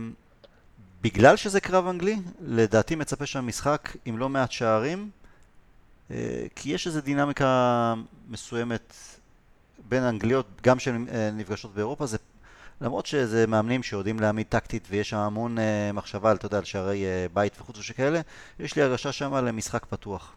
בגלל 1.02 1.36
שזה 1.36 1.60
קרב 1.60 1.86
אנגלי, 1.86 2.16
לדעתי 2.40 2.94
מצפה 2.94 3.26
שם 3.26 3.46
משחק 3.46 3.96
עם 4.04 4.18
לא 4.18 4.28
מעט 4.28 4.52
שערים, 4.52 5.10
אה, 6.10 6.46
כי 6.56 6.70
יש 6.70 6.86
איזו 6.86 7.00
דינמיקה 7.00 7.94
מסוימת 8.28 8.94
בין 9.88 10.02
אנגליות, 10.02 10.46
גם 10.62 10.78
שהן 10.78 11.06
אה, 11.12 11.30
נפגשות 11.30 11.74
באירופה, 11.74 12.06
זה 12.06 12.18
למרות 12.80 13.06
שזה 13.06 13.46
מאמנים 13.46 13.82
שיודעים 13.82 14.20
להעמיד 14.20 14.46
טקטית 14.46 14.88
ויש 14.90 15.10
שם 15.10 15.16
המון 15.16 15.58
uh, 15.58 15.60
מחשבה, 15.94 16.32
אתה 16.32 16.46
יודע, 16.46 16.58
על 16.58 16.64
שערי 16.64 17.04
uh, 17.04 17.34
בית 17.34 17.60
וחוץ 17.60 17.78
ושכאלה, 17.78 18.20
יש 18.58 18.76
לי 18.76 18.82
הרגשה 18.82 19.12
שם 19.12 19.34
למשחק 19.34 19.86
פתוח. 19.86 20.36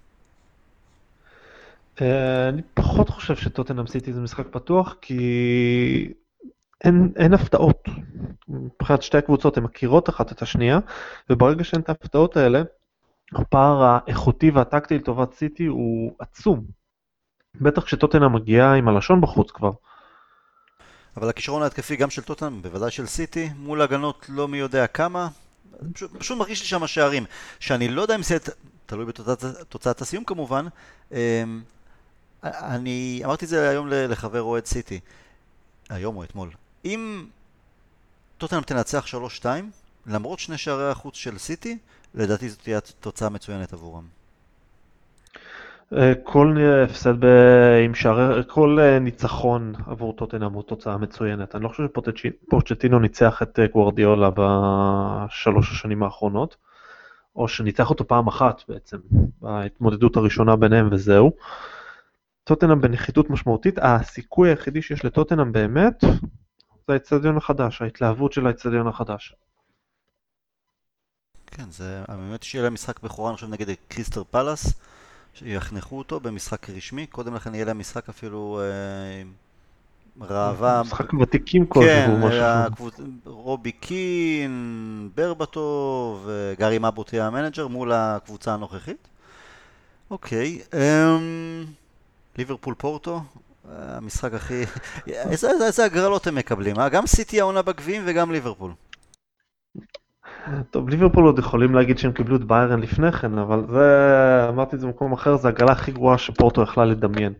אני 2.01 2.61
פחות 2.73 3.09
חושב 3.09 3.35
שטוטנאם 3.35 3.87
סיטי 3.87 4.13
זה 4.13 4.21
משחק 4.21 4.47
פתוח, 4.51 4.95
כי 5.01 6.13
אין, 6.83 7.13
אין 7.15 7.33
הפתעות. 7.33 7.89
מבחינת 8.47 9.01
שתי 9.01 9.17
הקבוצות 9.17 9.57
הן 9.57 9.63
מכירות 9.63 10.09
אחת 10.09 10.31
את 10.31 10.41
השנייה, 10.41 10.79
וברגע 11.29 11.63
שאין 11.63 11.81
את 11.81 11.89
ההפתעות 11.89 12.37
האלה, 12.37 12.61
הפער 13.35 13.83
האיכותי 13.83 14.51
והטקטי 14.51 14.97
לטובת 14.97 15.33
סיטי 15.33 15.65
הוא 15.65 16.11
עצום. 16.19 16.65
בטח 17.61 17.83
כשטוטנאם 17.83 18.33
מגיעה 18.33 18.73
עם 18.73 18.87
הלשון 18.87 19.21
בחוץ 19.21 19.51
כבר. 19.51 19.71
אבל 21.17 21.29
הכישרון 21.29 21.63
ההתקפי 21.63 21.95
גם 21.95 22.09
של 22.09 22.21
טוטנאם, 22.21 22.61
בוודאי 22.61 22.91
של 22.91 23.07
סיטי, 23.07 23.49
מול 23.55 23.81
הגנות 23.81 24.25
לא 24.29 24.47
מי 24.47 24.57
יודע 24.57 24.87
כמה, 24.87 25.27
פשוט, 25.93 26.11
פשוט 26.17 26.37
מרגיש 26.37 26.61
לי 26.61 26.67
שם 26.67 26.87
שערים, 26.87 27.25
שאני 27.59 27.87
לא 27.87 28.01
יודע 28.01 28.15
אם 28.15 28.23
זה 28.23 28.37
תלוי 28.85 29.05
בתוצאת 29.05 30.01
הסיום 30.01 30.23
כמובן. 30.23 30.65
אמ, 31.11 31.17
אני 32.43 33.21
אמרתי 33.25 33.45
את 33.45 33.49
זה 33.49 33.69
היום 33.69 33.87
לחבר 33.89 34.41
אוהד 34.41 34.65
סיטי, 34.65 34.99
היום 35.89 36.17
או 36.17 36.23
אתמול. 36.23 36.49
אם 36.85 37.25
טוטנאם 38.37 38.61
תנצח 38.61 39.05
3-2, 39.41 39.45
למרות 40.05 40.39
שני 40.39 40.57
שערי 40.57 40.91
החוץ 40.91 41.15
של 41.15 41.37
סיטי, 41.37 41.77
לדעתי 42.13 42.49
זאת 42.49 42.61
תהיה 42.61 42.79
תוצאה 42.81 43.29
מצוינת 43.29 43.73
עבורם. 43.73 44.07
אה, 45.97 46.13
כל 46.23 46.57
הפסד 46.83 47.23
עם 47.85 47.95
שערי, 47.95 48.43
כל 48.47 48.77
אה, 48.81 48.99
ניצחון 48.99 49.73
עבור 49.87 50.13
טוטנאם 50.13 50.53
הוא 50.53 50.63
תוצאה 50.63 50.97
מצוינת. 50.97 51.55
אני 51.55 51.63
לא 51.63 51.69
חושב 51.69 51.83
שפורצ'טינו 52.15 52.99
ניצח 52.99 53.41
את 53.41 53.59
אה, 53.59 53.67
גוורדיולה 53.67 54.29
בשלוש 54.35 55.71
השנים 55.71 56.03
האחרונות, 56.03 56.55
או 57.35 57.47
שניצח 57.47 57.89
אותו 57.89 58.07
פעם 58.07 58.27
אחת 58.27 58.61
בעצם, 58.67 58.97
בהתמודדות 59.41 60.17
הראשונה 60.17 60.55
ביניהם 60.55 60.89
וזהו. 60.91 61.31
טוטנאם 62.43 62.81
בנחיתות 62.81 63.29
משמעותית, 63.29 63.79
הסיכוי 63.81 64.49
היחידי 64.49 64.81
שיש 64.81 65.05
לטוטנאם 65.05 65.51
באמת 65.51 66.03
זה 66.87 66.93
האצטדיון 66.93 67.37
החדש, 67.37 67.81
ההתלהבות 67.81 68.33
של 68.33 68.47
האצטדיון 68.47 68.87
החדש. 68.87 69.35
כן, 71.47 71.71
זה 71.71 72.03
באמת 72.07 72.43
שיהיה 72.43 72.63
להם 72.63 72.73
משחק 72.73 72.99
בכורה, 72.99 73.29
אני 73.29 73.35
חושב, 73.35 73.47
נגד 73.47 73.75
קריסטל 73.87 74.23
פאלאס, 74.23 74.73
שיחנכו 75.33 75.97
אותו 75.97 76.19
במשחק 76.19 76.69
רשמי, 76.69 77.07
קודם 77.07 77.35
לכן 77.35 77.55
יהיה 77.55 77.65
להם 77.65 77.79
משחק 77.79 78.09
אפילו 78.09 78.61
אה, 78.61 79.23
ראווה. 80.21 80.81
משחק 80.83 81.13
ותיקים 81.13 81.65
כלשהו, 81.65 82.29
כן, 82.29 82.39
הקבוצ... 82.41 82.93
רובי 83.25 83.71
קין, 83.71 85.09
ברבטוב, 85.15 86.29
גארי 86.59 86.79
מבוטי 86.79 87.19
המנג'ר 87.19 87.67
מול 87.67 87.91
הקבוצה 87.91 88.53
הנוכחית. 88.53 89.07
אוקיי, 90.11 90.61
אמ... 90.73 91.65
ליברפול 92.37 92.73
פורטו, 92.77 93.21
המשחק 93.71 94.33
הכי... 94.33 94.63
איזה, 95.07 95.51
איזה 95.65 95.85
הגרלות 95.85 96.27
הם 96.27 96.35
מקבלים, 96.35 96.79
אה? 96.79 96.89
גם 96.89 97.07
סיטי 97.07 97.41
העונה 97.41 97.61
בגביעים 97.61 98.03
וגם 98.05 98.31
ליברפול. 98.31 98.71
טוב, 100.71 100.89
ליברפול 100.89 101.25
עוד 101.25 101.39
יכולים 101.39 101.75
להגיד 101.75 101.97
שהם 101.97 102.11
קיבלו 102.11 102.35
את 102.35 102.43
ביירן 102.43 102.79
לפני 102.79 103.11
כן, 103.11 103.37
אבל 103.37 103.65
זה, 103.69 104.45
אמרתי 104.49 104.75
את 104.75 104.81
זה 104.81 104.87
במקום 104.87 105.13
אחר, 105.13 105.37
זה 105.37 105.47
הגרלה 105.47 105.71
הכי 105.71 105.91
גרועה 105.91 106.17
שפורטו 106.17 106.61
יכלה 106.61 106.85
לדמיין. 106.85 107.33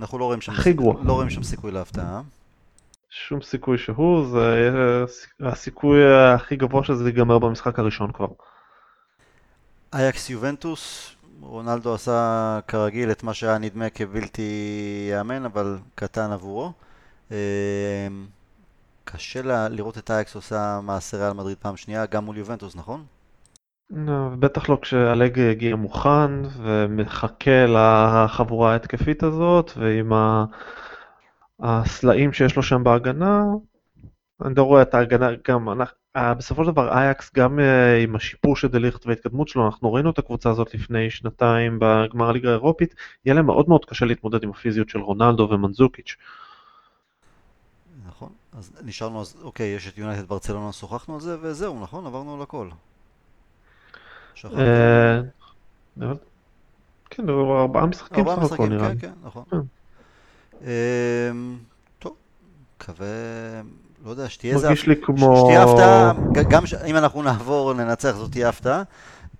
אנחנו 0.00 0.18
לא 0.18 0.24
רואים 0.24 0.40
שם, 0.40 0.52
הכי 0.52 0.72
גרוע. 0.72 0.94
לא 1.04 1.12
רואים 1.12 1.30
שם 1.30 1.42
סיכוי 1.42 1.70
להפתעה. 1.70 2.22
שום 3.10 3.42
סיכוי 3.42 3.78
שהוא, 3.78 4.26
זה 4.26 5.04
הסיכוי 5.40 5.98
הכי 6.34 6.56
גבוה 6.56 6.84
שזה 6.84 7.08
ייגמר 7.08 7.38
במשחק 7.38 7.78
הראשון 7.78 8.12
כבר. 8.12 8.26
אייקס 9.92 10.30
יובנטוס, 10.30 11.14
רונלדו 11.40 11.94
עשה 11.94 12.58
כרגיל 12.68 13.10
את 13.10 13.22
מה 13.22 13.34
שהיה 13.34 13.58
נדמה 13.58 13.90
כבלתי 13.90 14.42
ייאמן, 15.10 15.44
אבל 15.44 15.78
קטן 15.94 16.30
עבורו. 16.30 16.72
קשה 19.04 19.42
לה 19.42 19.68
לראות 19.68 19.98
את 19.98 20.10
אייקס 20.10 20.34
עושה 20.34 20.80
מעשה 20.82 21.16
ריאל 21.16 21.32
מדריד 21.32 21.58
פעם 21.58 21.76
שנייה, 21.76 22.06
גם 22.06 22.24
מול 22.24 22.36
יובנטוס, 22.36 22.76
נכון? 22.76 23.04
בטח 24.38 24.68
לא 24.68 24.78
כשהלג 24.82 25.40
הגיע 25.40 25.76
מוכן 25.76 26.30
ומחכה 26.56 27.66
לחבורה 27.66 28.72
ההתקפית 28.72 29.22
הזאת 29.22 29.72
ועם 29.76 30.12
הסלעים 31.60 32.32
שיש 32.32 32.56
לו 32.56 32.62
שם 32.62 32.84
בהגנה, 32.84 33.44
אני 34.44 34.54
לא 34.56 34.62
רואה 34.62 34.82
את 34.82 34.94
ההגנה, 34.94 35.28
גם 35.48 35.68
אה, 36.16 36.34
בסופו 36.34 36.64
של 36.64 36.70
דבר 36.70 36.92
אייקס 36.92 37.30
גם 37.34 37.60
אה, 37.60 37.98
עם 37.98 38.16
השיפור 38.16 38.56
של 38.56 38.68
דליכט 38.68 39.06
וההתקדמות 39.06 39.48
שלו, 39.48 39.66
אנחנו 39.66 39.92
ראינו 39.92 40.10
את 40.10 40.18
הקבוצה 40.18 40.50
הזאת 40.50 40.74
לפני 40.74 41.10
שנתיים 41.10 41.78
בגמר 41.80 42.28
הליגה 42.28 42.48
האירופית, 42.48 42.94
יהיה 43.24 43.34
להם 43.34 43.46
מאוד 43.46 43.68
מאוד 43.68 43.84
קשה 43.84 44.06
להתמודד 44.06 44.42
עם 44.42 44.50
הפיזיות 44.50 44.88
של 44.88 44.98
רונלדו 44.98 45.48
ומנזוקיץ'. 45.50 46.16
נכון, 48.52 48.60
אז 48.60 48.70
נשארנו, 48.84 49.20
אז 49.20 49.36
אוקיי, 49.42 49.66
יש 49.66 49.88
את 49.88 49.98
יונייטד 49.98 50.28
ברצלונה, 50.28 50.72
שוחחנו 50.72 51.14
על 51.14 51.20
זה 51.20 51.36
וזהו, 51.40 51.82
נכון? 51.82 52.06
עברנו 52.06 52.34
על 52.34 52.42
הכל. 52.42 52.68
אה, 54.44 55.20
כן, 57.10 57.28
ארבעה 57.28 57.86
משחקים 57.86 58.24
סך 58.46 58.52
הכל 58.52 58.68
נראה. 58.68 58.88
כן, 58.88 58.98
כן, 58.98 59.12
נכון. 59.22 59.44
טוב, 61.98 62.16
מקווה... 62.76 63.06
לא 64.04 64.10
יודע, 64.10 64.28
שתהיה 64.28 64.54
איזה... 64.54 64.66
מרגיש 64.66 64.86
לי 64.86 64.94
כמו... 65.02 65.36
שתהיה 65.36 65.62
הפתעה, 65.62 66.12
גם. 66.50 66.62
אם 66.86 66.96
אנחנו 66.96 67.22
נעבור, 67.22 67.74
ננצח, 67.74 68.10
זאת 68.10 68.30
תהיה 68.30 68.48
הפתעה. 68.48 68.82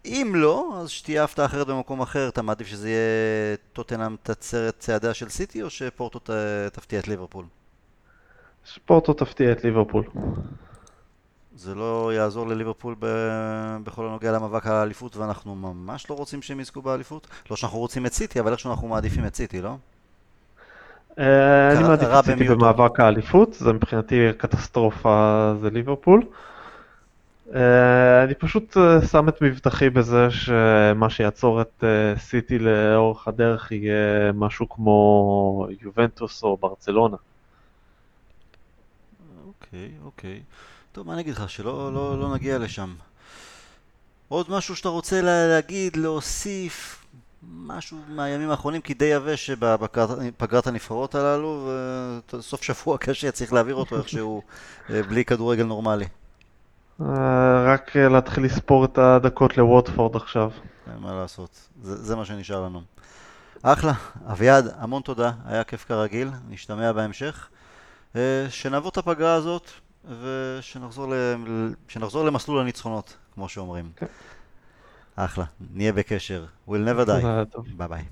אם 0.04 0.32
לא, 0.36 0.78
אז 0.80 0.90
שתהיה 0.90 1.24
הפתעה 1.24 1.46
אחרת 1.46 1.66
במקום 1.66 2.00
אחר, 2.00 2.28
אתה 2.28 2.42
מעדיף 2.42 2.66
שזה 2.66 2.88
יהיה 2.88 3.56
טוטנאם 3.72 4.16
תצר 4.22 4.68
את 4.68 4.78
צעדיה 4.78 5.14
של 5.14 5.28
סיטי, 5.28 5.62
או 5.62 5.70
שפורטו. 5.70 6.20
תפתיע 6.72 6.98
את 6.98 7.08
ליברפול? 7.08 7.44
שפורטו 8.64 9.12
תפתיע 9.12 9.52
את 9.52 9.64
ליברפול. 9.64 10.04
זה 11.56 11.74
לא 11.74 12.12
יעזור 12.14 12.48
לליברפול 12.48 12.94
ב... 12.98 13.06
בכל 13.84 14.06
הנוגע 14.06 14.32
למאבק 14.32 14.66
על 14.66 14.72
האליפות, 14.72 15.16
ואנחנו 15.16 15.54
ממש 15.54 16.10
לא 16.10 16.14
רוצים 16.14 16.42
שהם 16.42 16.60
יזכו 16.60 16.82
באליפות. 16.82 17.26
לא 17.50 17.56
שאנחנו 17.56 17.78
רוצים 17.78 18.06
את 18.06 18.12
סיטי, 18.12 18.40
אבל 18.40 18.52
איכשהו 18.52 18.70
אנחנו 18.70 18.88
מעדיפים 18.88 19.26
את 19.26 19.34
סיטי, 19.34 19.62
לא? 19.62 19.76
אה, 21.18 21.72
אני 21.72 21.82
מעדיף 21.82 22.08
את 22.18 22.24
סיטי 22.24 22.44
במאבק 22.44 23.00
האליפות, 23.00 23.52
זה 23.52 23.72
מבחינתי 23.72 24.28
קטסטרופה, 24.36 25.52
זה 25.60 25.70
ליברפול. 25.70 26.22
אה, 27.54 28.24
אני 28.24 28.34
פשוט 28.34 28.76
אה, 28.76 29.06
שם 29.06 29.28
את 29.28 29.42
מבטחי 29.42 29.90
בזה 29.90 30.30
שמה 30.30 31.10
שיעצור 31.10 31.60
את 31.60 31.84
סיטי 32.18 32.58
לאורך 32.58 33.28
הדרך 33.28 33.72
יהיה 33.72 34.32
משהו 34.34 34.68
כמו 34.68 35.66
יובנטוס 35.80 36.42
או 36.42 36.56
ברצלונה. 36.56 37.16
אוקיי, 39.72 39.90
אוקיי. 40.04 40.42
טוב, 40.92 41.06
מה 41.06 41.12
אני 41.12 41.22
אגיד 41.22 41.34
לך, 41.34 41.50
שלא 41.50 41.94
לא, 41.94 42.20
לא 42.20 42.34
נגיע 42.34 42.58
לשם. 42.58 42.94
עוד 44.28 44.46
משהו 44.50 44.76
שאתה 44.76 44.88
רוצה 44.88 45.20
להגיד, 45.22 45.96
להוסיף, 45.96 47.04
משהו 47.42 47.98
מהימים 48.08 48.50
האחרונים, 48.50 48.80
כי 48.80 48.94
די 48.94 49.04
יבש 49.04 49.50
בפגרת 49.50 50.66
הנבחרות 50.66 51.14
הללו, 51.14 51.70
וסוף 52.32 52.62
שבוע 52.62 52.98
קשה, 52.98 53.30
צריך 53.30 53.52
להעביר 53.52 53.74
אותו 53.74 53.98
איכשהו 53.98 54.42
אה, 54.90 55.02
בלי 55.02 55.24
כדורגל 55.24 55.64
נורמלי. 55.64 56.06
אה, 57.00 57.64
רק 57.72 57.96
אה, 57.96 58.08
להתחיל 58.08 58.44
לספור 58.44 58.84
את 58.84 58.98
הדקות 58.98 59.56
לווטפורד 59.58 60.16
עכשיו. 60.16 60.50
אין 60.92 60.98
מה 61.00 61.14
לעשות, 61.14 61.68
זה, 61.82 61.96
זה 61.96 62.16
מה 62.16 62.24
שנשאר 62.24 62.60
לנו. 62.64 62.82
אחלה, 63.62 63.92
אביעד, 64.26 64.68
המון 64.78 65.02
תודה, 65.02 65.32
היה 65.46 65.64
כיף 65.64 65.84
כרגיל, 65.84 66.30
נשתמע 66.48 66.92
בהמשך. 66.92 67.48
שנעבור 68.50 68.90
את 68.90 68.96
הפגרה 68.96 69.34
הזאת 69.34 69.70
ושנחזור 70.20 72.24
למסלול 72.24 72.60
הניצחונות, 72.60 73.16
כמו 73.34 73.48
שאומרים. 73.48 73.92
כן. 73.96 74.06
אחלה, 75.16 75.44
נהיה 75.74 75.92
בקשר. 75.92 76.44
We'll 76.68 76.72
never 76.72 77.06
die. 77.06 77.58
ביי 77.76 77.88
ביי. 77.88 78.04